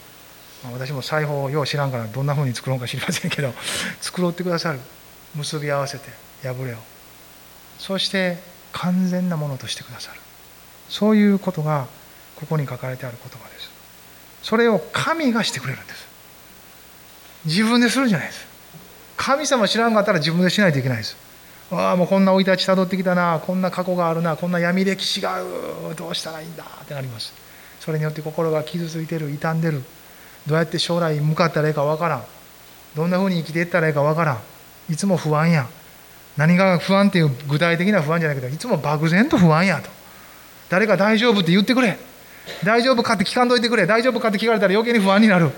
[0.65, 3.53] まあ、私も裁縫をよう知らんからどんなふうに作ろうか知りませんけど
[4.01, 4.81] 繕ってくださる。
[5.35, 6.09] 結び合わせて
[6.43, 6.77] 破れを。
[7.79, 8.39] そして
[8.73, 10.21] 完全なものとしてくださる。
[10.89, 11.87] そういうことが
[12.37, 13.71] ここに書かれてある言葉です。
[14.43, 16.07] それを神がしてくれるんです。
[17.45, 18.47] 自分でするんじゃないです。
[19.17, 21.17] 神様知らんかったら自分でしないといけないです。
[21.71, 23.41] ああもうこんな生い立ちたどってきたな。
[23.45, 24.37] こんな過去があるな。
[24.37, 25.45] こんな闇歴史がある。
[25.97, 27.33] どうしたらいいんだってなります
[27.81, 29.83] それによって心が傷ついてる傷んでる。
[30.47, 32.25] どうやって将来向かったらいいかわからん。
[32.95, 34.39] どんなふうに生きていったらいいかわからん。
[34.93, 35.67] いつも不安や。
[36.37, 39.91] 何が不安っていう具体的な不安じゃないけどいつも漠然と不安やと。
[40.69, 41.99] 誰か大丈夫って言ってくれ。
[42.63, 43.87] 大丈夫かって聞かんといてくれ。
[43.87, 45.51] 大丈夫かって聞かれたら余計に不安になる。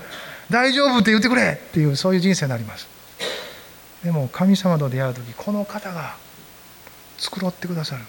[0.49, 2.98] 大丈夫って言ってくれっていうそういう人生になります。
[4.03, 6.15] でも神様と出会う時この方が
[7.17, 8.03] 繕ってくださる。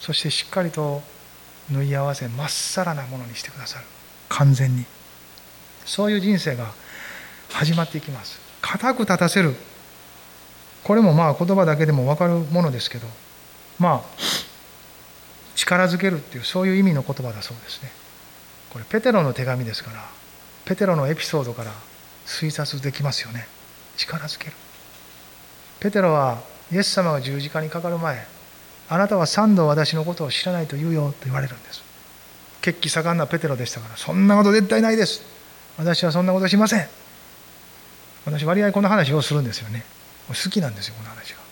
[0.00, 1.02] そしてしっかりと
[1.70, 3.84] 縫い合わせまっさらなものにしてくださる。
[4.28, 4.84] 完全に。
[5.84, 6.72] そういう人生が
[7.50, 8.40] 始まっていきます。
[8.60, 9.54] 固く立たせる。
[10.84, 13.06] これもまあ言葉だけでも分かるものですけど。
[13.78, 14.22] まあ
[15.54, 17.90] 力づけるっていうそういう意味の言葉だそうですね。
[18.70, 20.08] これペテロの手紙ですから
[20.64, 21.72] ペテロのエピソードから
[22.26, 23.46] 推察できますよね。
[23.96, 24.52] 力づける。
[25.80, 26.40] ペテロは
[26.70, 28.24] イエス様が十字架にかかる前
[28.88, 31.82] あなたは三度私のことを知らないと言うよと言われるんです。
[32.60, 35.22] 血気盛んなペテロでしたからそんなこと絶対ないです。
[35.78, 36.86] 私はそんなことしません。
[38.24, 39.84] 私割合この話をするんですよね。
[40.28, 41.42] 好きなんですよこの話が。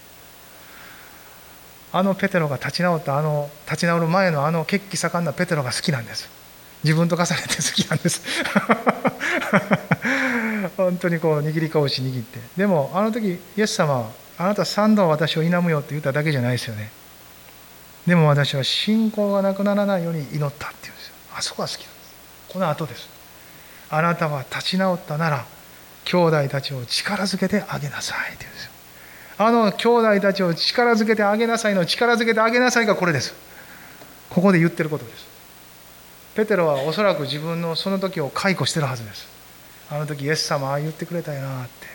[1.93, 6.29] あのペテロが立ち直ったあの立ち直る前のあの血気盛んなペテロが好きなんです。
[6.85, 8.23] 自分と重ねて好きなんです。
[10.85, 12.39] 本当にこう握り拳握って。
[12.57, 16.91] でもあの時イエス様はあなた三度私を否むよって言っただけじゃないですよね。
[18.07, 21.15] でも私は信仰がなくならないように祈ったっていうんですよ。
[21.37, 22.15] あそこが好きなんです。
[22.49, 23.09] この後です。
[23.91, 25.45] あなたは立ち直ったなら
[26.05, 28.71] 兄弟たちを力づけてあげなさいって言うんですよ。
[29.39, 33.35] あの兄弟たちを力づけてあげなさいの力づけてあげなさいがこれです。
[34.31, 35.27] ここで言ってることです。
[36.35, 39.40] ペテロはおそらく自分のその時を解雇してるはずです。
[39.91, 41.87] あの時イエス様ああ言ってくれたよなって。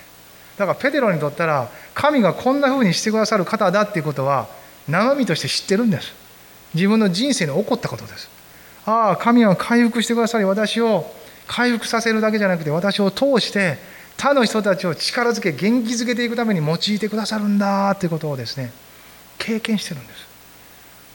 [0.58, 4.48] だからペテロにとったら神がこんな風にしてくださる方だっていうことは
[4.88, 6.14] 生身として知ってるんです。
[6.74, 8.30] 自分の人生に起こったことです。
[8.86, 11.10] ああ神は回復してくださり私を
[11.48, 13.78] 回復させるだけじゃなくて私を通して
[14.18, 18.72] 他の人たちを力づけ元気づけていくために用いてくださるんだということをですね
[19.38, 20.28] 経験してるんです。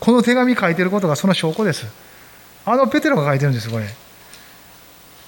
[0.01, 1.87] この手紙書いてることがその証拠です。
[2.65, 3.87] あのペテロが書いてるんですこれ。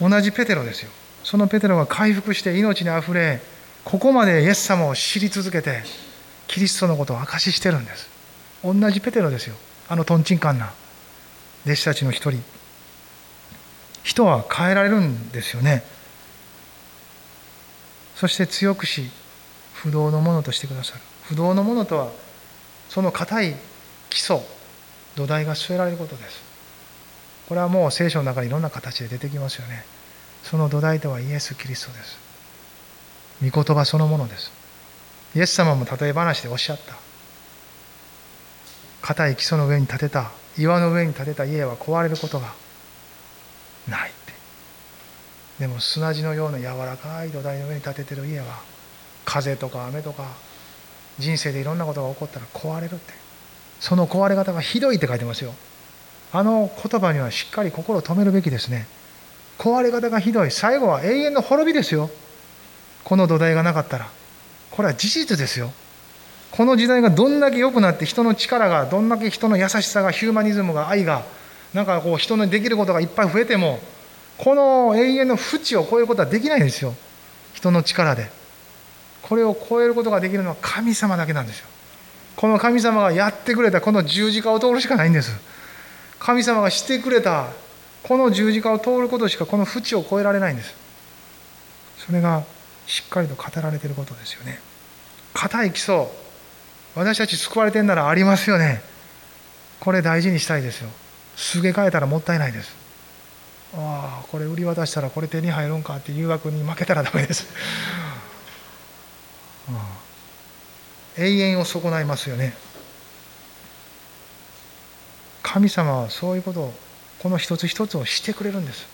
[0.01, 0.91] 同じペテロですよ。
[1.25, 3.41] そのペテロが回復して命にあふれ
[3.85, 5.83] ここまでイエス様を知り続けて
[6.47, 8.09] キリストのことを証ししてるんです。
[8.63, 9.57] 同じペテロですよ。
[9.89, 10.73] あのとんちんかんな
[11.65, 12.43] 弟子たちの一人。
[14.03, 15.85] 人は変えられるんですよね。
[18.17, 19.11] そして強くし
[19.75, 21.01] 不動のものとしてくださる。
[21.25, 22.11] 不動のものとは
[22.89, 23.57] その硬い
[24.11, 24.41] 基礎
[25.17, 26.43] 土台が据えられることです。
[27.49, 29.85] これはもう聖書の中にいろんな形で出てきますよね。
[30.45, 32.19] その土台とはイエス・キリストです。
[33.43, 34.53] 御言葉そのものです。
[35.35, 36.97] イエス様も例え話でおっしゃった。
[39.01, 40.31] 硬い基礎の上に建てた。
[40.59, 41.45] 岩の上に建てた。
[41.45, 42.53] 家は壊れることが
[43.89, 44.33] ないって。
[45.59, 48.61] でも砂地のような柔らかい土台の上に建ててる家は
[49.25, 50.27] 風とか雨とか
[51.19, 53.13] 人生でいろんなことが起こったら壊れるって。
[53.81, 55.55] その壊れ方がひどいって書いてますよ。
[56.33, 58.87] あの言葉にはしっかり心を止めるべきですね。
[59.59, 60.51] 壊れ方がひどい。
[60.51, 62.11] 最後は永遠の滅びですよ。
[63.05, 64.09] この土台がなかったら。
[64.71, 65.73] これは事実ですよ。
[66.51, 71.23] この時代がどんだけ良くなって人の力がどんだけ人の優しさがヒューマニズムが愛が
[71.73, 73.81] なんかこう人のできることがいっぱい増えても
[74.37, 76.95] この永遠の淵を超えることはできないんですよ。
[77.55, 78.29] 人の力で。
[79.23, 81.69] これを超えることができるのは神様だけなんですよ。
[82.37, 85.33] この神様がやってくれたこの十字架を通るしかないんです。
[86.19, 87.49] 神様がしてくれた
[88.13, 90.75] この十字架を通ることしかこの淵を超えられないんです。
[91.97, 92.45] それが
[92.87, 94.61] しっかりと語られていることですよね。
[95.33, 96.09] 硬い基礎。
[96.95, 98.83] 私たち救われてんならありますよね。
[99.81, 100.91] これ大事にしたいですよ。
[101.37, 102.75] すげ替えたらもったいないです。
[103.75, 107.47] ああこれ売り渡したらこれ手に入るんかって誘惑に負けたらダメです。
[111.17, 112.53] 永遠を損ないますよね。
[115.43, 116.75] 神様はそういうことを
[117.23, 118.87] この一つ一つをしてくれるんです。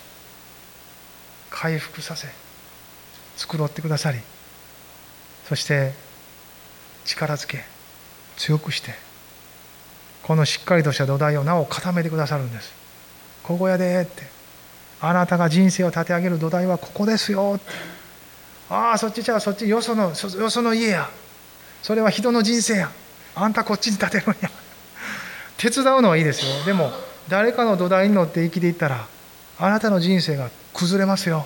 [1.49, 2.27] 回復させ
[3.37, 4.19] 繕ってくださり
[5.47, 5.93] そして
[7.05, 7.63] 力づけ
[8.37, 8.93] 強くして
[10.21, 12.71] このしっかりとした土台をなお固めてくださるんです。
[13.41, 14.23] ここやでって
[15.01, 17.65] あなたが人生を立て上げる土台はここですよって。
[18.69, 21.09] ああそっちじゃあそっちよそのよその家や。
[21.81, 22.91] それは人の人生や。
[23.33, 24.51] あんたこっちに立てるんや。
[25.57, 26.63] 手伝うのはいいですよ。
[26.65, 26.91] でも
[27.29, 29.07] 誰かの土台に乗って生きていったら
[29.59, 31.45] あなたの人生が崩れますよ。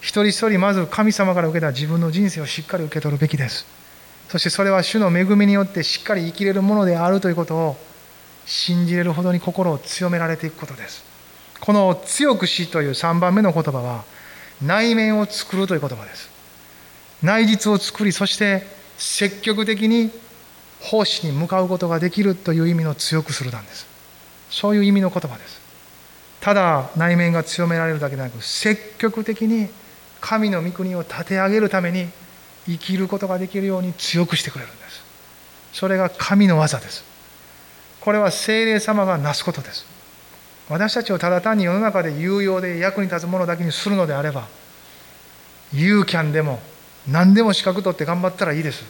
[0.00, 3.66] 一人一人まず神様から受けた自分の人生をしっかり受け取るべきです。
[4.28, 7.76] そしてそれは主の恵みによってしっかり生きれるものであるということを
[8.46, 11.04] 信じれるほどに心を強められていくことです。
[11.58, 14.04] この強くしという3番目の言葉は
[14.62, 16.30] 内面を作るという言葉です。
[17.22, 18.62] 内実を作りそして
[18.96, 20.10] 積極的に
[20.80, 23.89] 奉仕に向かうことができるという意味の強くするなんです。
[24.50, 25.60] そういう意味の言葉です。
[26.40, 29.68] ただ内面が強められるだけでなく積極的に
[30.20, 32.08] 神の御国を立て上げるために
[32.66, 35.02] 生きることができるように強くしてくれるんです。
[35.72, 37.04] それが神の技です。
[38.00, 39.86] これは精霊様がなすことです。
[40.68, 44.46] 私たちをただ単に世の中で有用で役に立つものだけにするのであれば
[45.72, 46.60] ユーキャンでも
[47.08, 48.84] 何でも資格取って頑張ったらいいです。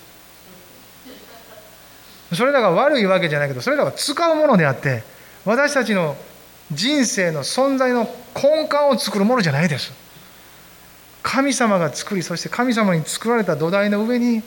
[2.34, 5.02] それらが悪いわけじゃないけどそれらは使うものであって
[5.44, 6.16] 私たちの
[6.70, 9.92] 人生の存在の根幹を作るものじゃないです。
[11.22, 14.42] 神様が作りそして神様に作られた土台の上に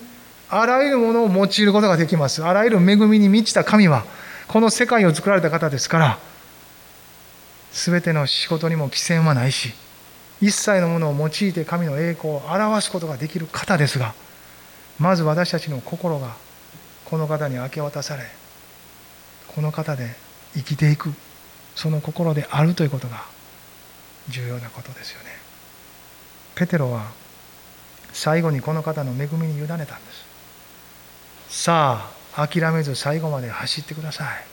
[0.50, 2.44] あらゆるものを用いることができます。
[2.44, 4.06] あらゆる恵みに満ちた神は
[4.48, 6.20] この世界を作られた方ですから
[7.72, 9.74] 全ての仕事にも規制はないし
[10.42, 14.14] 一切のものを用いて神の栄光を表すことができる方ですが
[15.00, 16.36] まず私たちの心が
[17.06, 18.24] この方に明け渡され
[19.48, 20.10] この方で
[20.56, 21.14] 生きていく
[21.76, 23.26] その心であるということが
[24.30, 25.30] 重要なことですよね。
[26.56, 27.12] ペテロは
[28.14, 29.94] 最後にこの方の恵みに委ねたんです。
[31.50, 34.46] さあ諦めず最後まで走ってください。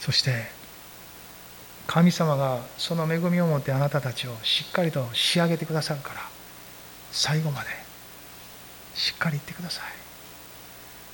[0.00, 0.44] そして
[1.86, 6.20] 神様がその恵みを持ってあなたたちをしっかりと仕上げてくださるから
[7.10, 7.68] 最後まで
[8.94, 9.84] しっかり言ってください。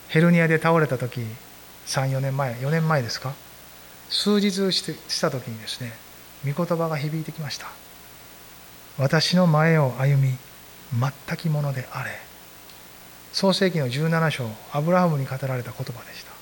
[0.08, 1.24] ヘルニアで倒れた時
[1.90, 3.34] 34年前4年前ですか？
[4.08, 5.92] 数日した時にですね
[6.44, 7.66] 御言葉が響いてきました。
[8.96, 10.36] 私の前を歩み
[10.92, 12.10] 全きものであれ。
[13.32, 16.32] 創世紀の17章アブラハムに語られた言葉でした。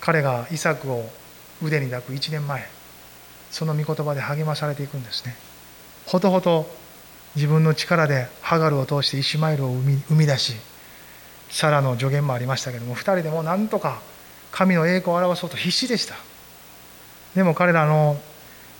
[0.00, 1.08] 彼がイサクを
[1.62, 2.66] 腕に抱く1年前
[3.50, 5.36] その御言葉で励まされていくんですね。
[6.06, 6.66] ほとほと
[7.36, 10.54] 自分の力でハガルを通してイシュマイルを生み生み出し
[11.50, 14.00] サラの助言もありましたけども2人でもなんとか
[14.52, 16.14] 神の栄光を表そうと必死でした。
[17.34, 18.16] でも彼らの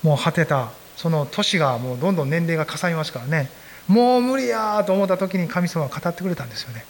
[0.02, 3.48] もう果てたその年がもうどんどん年齢がかさみますからね
[3.86, 6.84] もう無理やと思った時に神様は語ってくれたんですよね。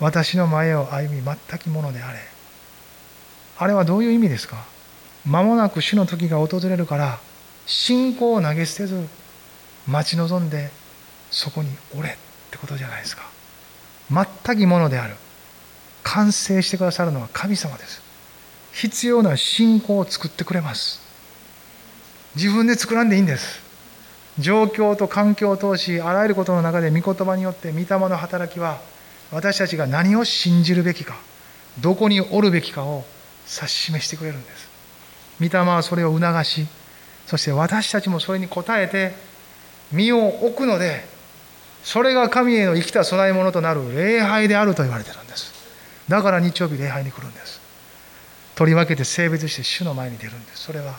[0.00, 2.18] 私の前を歩み全きものであれ。
[3.58, 4.64] あれはどういう意味ですか？
[5.24, 7.18] 間もなく主の時が訪れるから
[7.66, 9.06] 信仰を投げ捨てず
[9.86, 10.70] 待ち望んで
[11.30, 12.12] そこにおれっ
[12.50, 13.33] てことじゃないですか。
[14.10, 15.14] 全きものである。
[16.02, 18.02] 完成してくださるのは神様です。
[18.72, 21.00] 必要な信仰を作ってくれます。
[22.36, 23.62] 自分で作らんでいいんです。
[24.38, 28.80] 状況と環境を通しあらゆることの中で御言葉によって御霊の働きは
[29.30, 31.14] 私たちが何を信じるべきか
[31.80, 33.04] どこにおるべきかを
[33.46, 34.68] 指し示してくれるんです。
[35.40, 36.66] 御霊はそれを促し
[37.26, 39.14] そして私たちもそれに応えて
[39.92, 41.04] 身を置くので
[41.84, 45.52] それが神への生きた供え物となる礼拝であると言われてるんです。
[46.08, 47.60] だから日曜日礼拝に来るんです。
[48.56, 50.64] 取り分けて性別して主の前に出るんです。
[50.64, 50.94] それは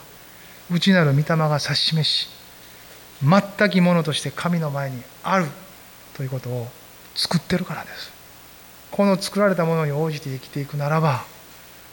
[0.69, 2.29] 内なる御霊が指し示し
[3.21, 5.47] 全きものとして神の前にある
[6.15, 6.67] ということを
[7.15, 8.13] 作ってるからです。
[8.91, 11.25] この作られたものに応じて生きていくならば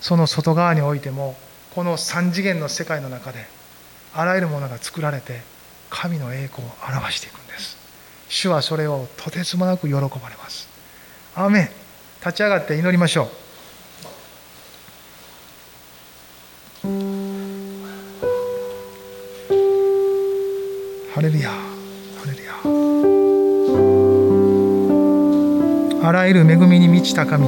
[0.01, 1.34] その外側においても
[1.74, 3.47] この三次元の世界の中で
[4.14, 5.40] あらゆるものが作られて
[5.88, 7.41] 神の栄光を表していく。
[8.33, 10.66] 主はそれをとてつもなく喜ばれます。
[11.35, 11.68] アーメン。
[12.20, 13.26] 立ち上がって祈りましょう。
[21.14, 21.57] ハレルヤハ
[22.26, 22.43] レル
[26.03, 27.47] ヤあらゆる恵みに満ちた神。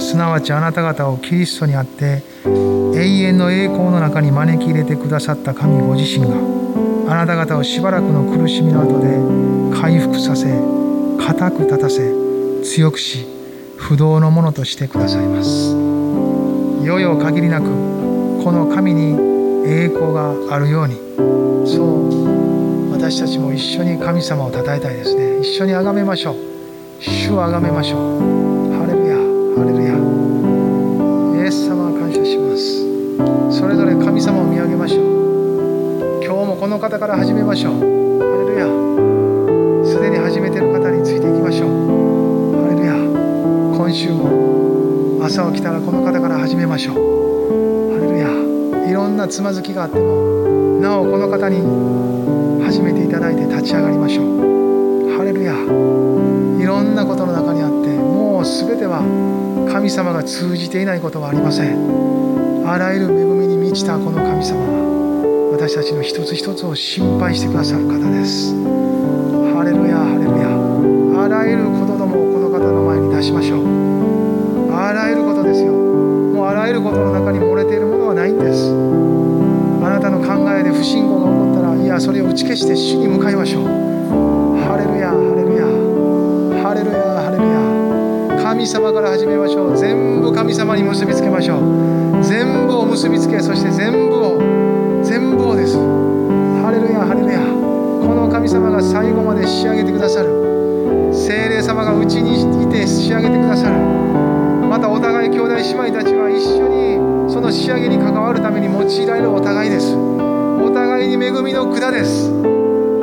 [0.00, 2.50] すなわちあなた方をキリストにあって永
[2.98, 6.34] 遠の栄光の中に招き入れてくださった神ご自身が
[7.12, 10.46] あなた方をしばらくの苦しみの後で回復させ
[11.24, 12.12] 固く立たせ
[12.64, 13.26] 強くし
[13.76, 15.70] 不動のものとしてくださいます。
[16.82, 17.66] いよいよ限りなく
[18.42, 19.12] この神に
[19.64, 20.96] 栄光があるように。
[21.64, 25.38] そう私たちも一緒に神様を称えたいですね。
[25.40, 26.36] 一緒に崇めましょう。
[27.00, 28.00] 主を崇めましょう。
[28.72, 29.84] ハレルヤハレル
[31.38, 31.44] ヤ。
[31.44, 33.60] イエス様感謝します。
[33.60, 36.24] それぞれ神様を見上げましょう。
[36.24, 37.74] 今日もこの方から始めましょう。
[37.74, 37.84] ハ
[38.48, 38.87] レルヤ。
[43.88, 46.94] 今週も朝起きたらこの方から始めましょう。
[47.94, 48.90] ハレルヤ。
[48.90, 51.56] いろんなつまずきがあってもなおこの方に
[52.62, 55.16] 始めていただいて立ち上がりましょう。
[55.16, 55.54] ハレルヤ。
[55.54, 59.00] いろんなことの中にあってもう全ては
[59.72, 62.68] 神様が通じていないことはありません。
[62.68, 68.52] あらゆる恵みに満ちたこの神様は私たちの一つ一つを心配してくださる方です
[111.28, 112.32] 恵みの管です。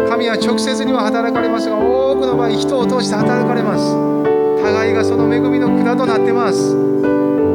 [0.10, 3.94] 神は直接には働かれますが多くの場合人を通して働かれます。
[4.64, 6.76] 互いがその恵みの管となってます。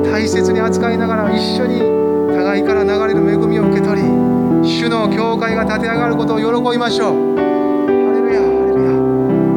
[0.06, 1.80] 大切に扱いながら一緒に
[2.32, 4.06] 互いから流れる恵みを受け取り
[4.62, 7.34] 主の教会が立て上がることを喜びましょう。
[7.34, 7.42] ハ
[8.14, 8.94] レルヤハレルヤ。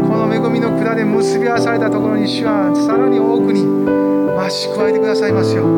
[0.09, 5.61] この恵みの管で結び合わされたところに主はさらに多くに増し加えてくださいますよ。
[5.61, 5.69] こ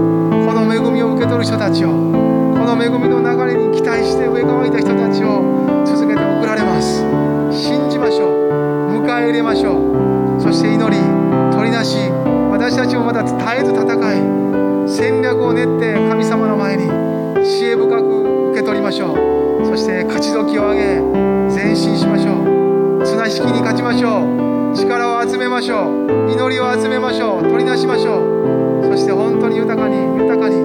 [0.56, 1.96] の恵みを受け取る人たちをこ
[2.64, 7.04] の恵みの流れに期待して上乾いた人たちを続けて送られます。
[7.52, 9.04] 信じましょう。
[9.04, 9.76] 迎え入れましょ
[10.38, 10.42] う。
[10.42, 10.98] そして祈り
[11.52, 11.98] 取りなし
[12.52, 16.88] 私たちもまた絶えず戦い戦略を練って神様の前に
[17.44, 19.66] 知恵深く受け取りましょう。
[19.66, 21.02] そして勝ち時を上げ
[21.54, 22.32] 前進しましょ
[23.02, 23.04] う。
[23.06, 24.24] 綱引きに勝ちましょ
[24.72, 24.74] う。
[24.76, 26.32] 力を集めましょう。
[26.32, 27.44] 祈りを集めましょう。
[27.44, 28.24] 取りなしましょ
[28.84, 28.86] う。
[28.86, 30.56] そして本当に豊かに豊かに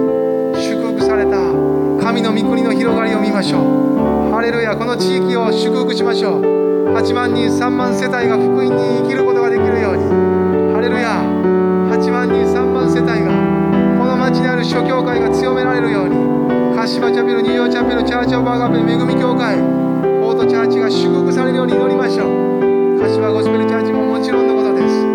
[0.55, 1.70] 祝福された
[2.11, 4.35] 神の御国の広がりを見ましょう。
[4.35, 6.91] ハレルヤこの地域を祝福しましょう。
[6.91, 10.03] 8万人3万世帯が福音に生きることができるように。
[10.75, 13.31] ハレルヤ8万人3万世帯が
[13.95, 16.75] この町にある諸教会が強められるように。
[16.75, 22.99] 鹿島チャペルニューヨーチャペルチャーチオブアガペ恵み教会フォートチャーチが祝福されるように祈りましょう。
[22.99, 25.10] 柏ゴスペルチャーチももちろんのことです。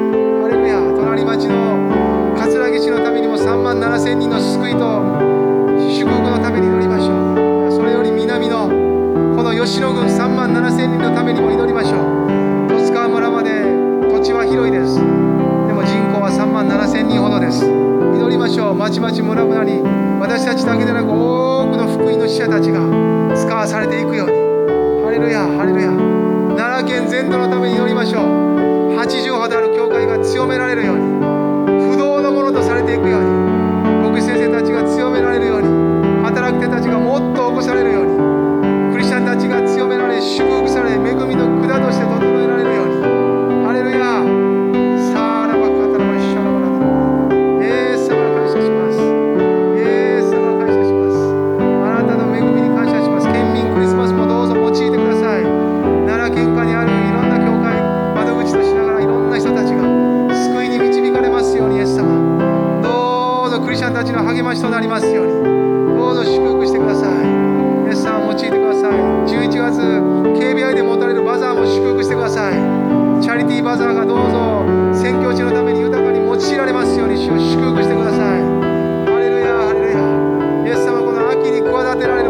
[81.98, 82.25] 秋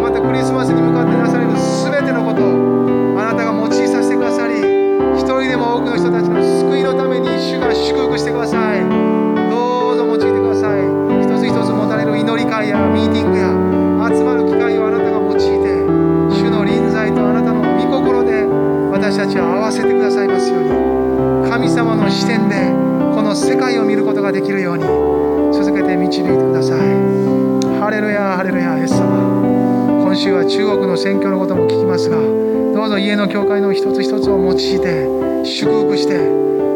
[34.77, 36.21] つを用いて祝福して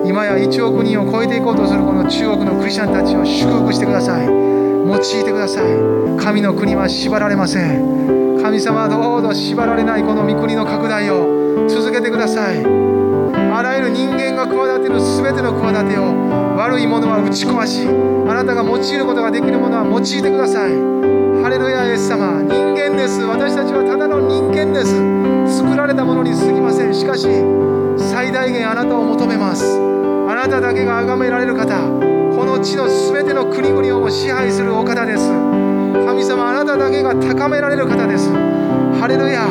[0.09, 4.27] 今や1億人を超えていこうとするこの中国のクリスチャンたちを祝福してください。
[4.27, 5.65] 用いてください。
[6.19, 8.41] 神の国は縛られません。
[8.43, 12.65] 神様はどうぞ縛られないこの御国の拡大を続けてください。
[13.53, 20.73] あらゆる人間が企てる全ての企てを悪いものは打ち壊しあなたが用いることができるものは用いてください。
[21.43, 23.21] ハレルヤイエス様人間です。
[23.23, 25.59] 私たちはただの人間です。
[25.59, 26.95] 作られたものに過ぎません。
[26.95, 27.29] しかし
[28.21, 29.65] 最大限あなたを求めます。
[30.29, 31.75] あなただけが崇められる方
[32.37, 35.27] この地の全ての国々を支配するお方です。
[36.05, 38.29] 神様あなただけが高められる方です。
[39.01, 39.49] ハレルヤ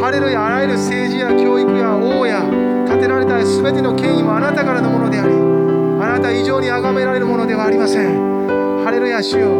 [0.00, 2.42] ハレルヤあらゆる政治や教育や王や
[2.86, 8.84] 建てられた全ての権威もあなたからのものでありあなた以上に崇められるものではありません。
[8.84, 9.50] ハレルヤ主よ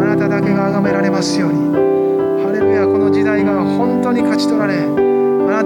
[0.00, 1.74] あなただけが崇められますように。
[2.44, 5.09] ハレルヤこの時代が本当に勝ち取られ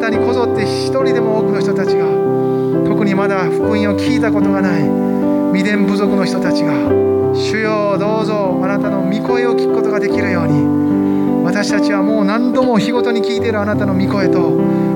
[0.05, 2.05] たにこぞって一人でも多くの人たちが
[2.87, 4.83] 特にまだ福音を聞いたことがない
[5.57, 6.73] 未伝部族の人たちが
[7.35, 14.51] 主よどうぞあなたの御声を聞くことができるように私たちはもう何度も日ごとに聞いているあなたの御声と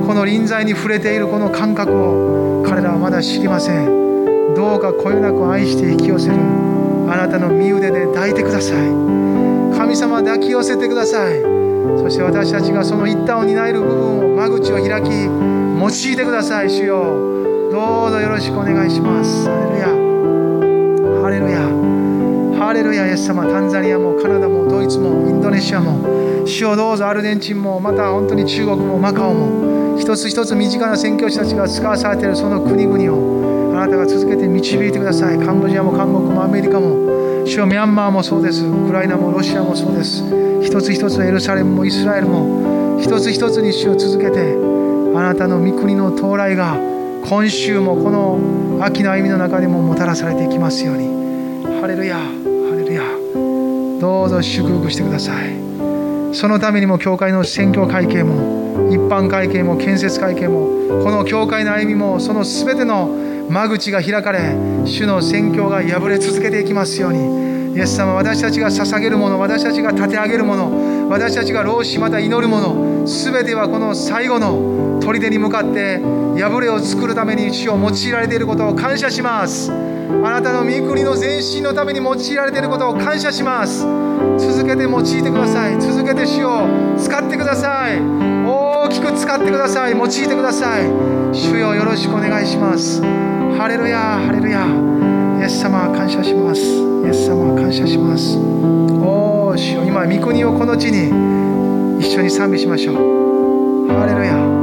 [0.07, 4.55] この臨在に触れているこの感覚を彼らはまだ知りません。
[4.55, 8.89] どうかこよなく愛して引き寄せるあなたの身腕で抱いてください。
[9.77, 11.58] 神様抱き寄せてください。
[12.09, 17.05] そして私たちがその一端を担える部分を間口を開き用いてください主よ。
[17.71, 19.47] どうぞよろしくお願いします。
[19.47, 19.89] ハレルヤ。
[21.21, 21.61] ハレルヤ。
[22.65, 23.45] ハレルヤイエス様。
[23.45, 26.47] タンザニアもカナダもドイツもインドネシアも。
[26.47, 29.99] 主をどうぞアルゼンチンもまた本当に中国もマカオも。
[29.99, 35.39] 一つ一つ身近な宣教師たちが使わされているその国々をあなたが続けて導いてください。
[35.39, 37.18] カンボジアも韓国もアメリカも。
[37.49, 38.63] 主よミャンマーもそうです。
[38.63, 40.23] ウクライナもロシアもそうです。
[40.63, 44.55] 一つ一つのエルサレムもイスラエルも一つ一つに主を続けて
[45.17, 46.77] あなたの御国の到来が
[47.27, 51.09] 今週もこの秋の歩みの中でももたらされていきますように。
[51.81, 52.23] ハレルヤハ
[52.77, 53.03] レルヤ。
[53.99, 56.35] どうぞ祝福してください。
[56.35, 60.69] そのためにも教会の宣教会計も一般会計も建設会計も
[61.03, 63.09] この教会の歩みもその全ての
[63.49, 64.55] 間口が開かれ
[64.89, 67.49] 主の宣教が破れ続けていきますように。
[67.77, 79.71] イエス様私たちが捧げるもの私たちが立て上げるもの私たちが老子また祈るもの全てはこの最後の砦に向かって破れを作るために主を用いられていることを感謝します。
[79.71, 83.87] あなたの御国の前進のために用いられていることを感謝します。
[84.39, 85.81] 続けて用いてください。
[85.81, 86.67] 続けて主を
[86.99, 88.01] 使ってください。
[88.01, 89.93] 大きく使ってください。
[89.93, 90.87] 用いてください。
[91.33, 93.28] 主よよろしくお願いします。
[93.59, 94.69] ハレルヤハレルヤ。
[95.41, 96.63] イエス様感謝します。
[96.63, 98.39] イエス様感謝します。
[98.39, 99.85] おお主よ。
[99.85, 101.09] 今御国をこの地に
[101.99, 103.89] 一緒に賛美しましょう。
[103.89, 104.58] ハレルヤ。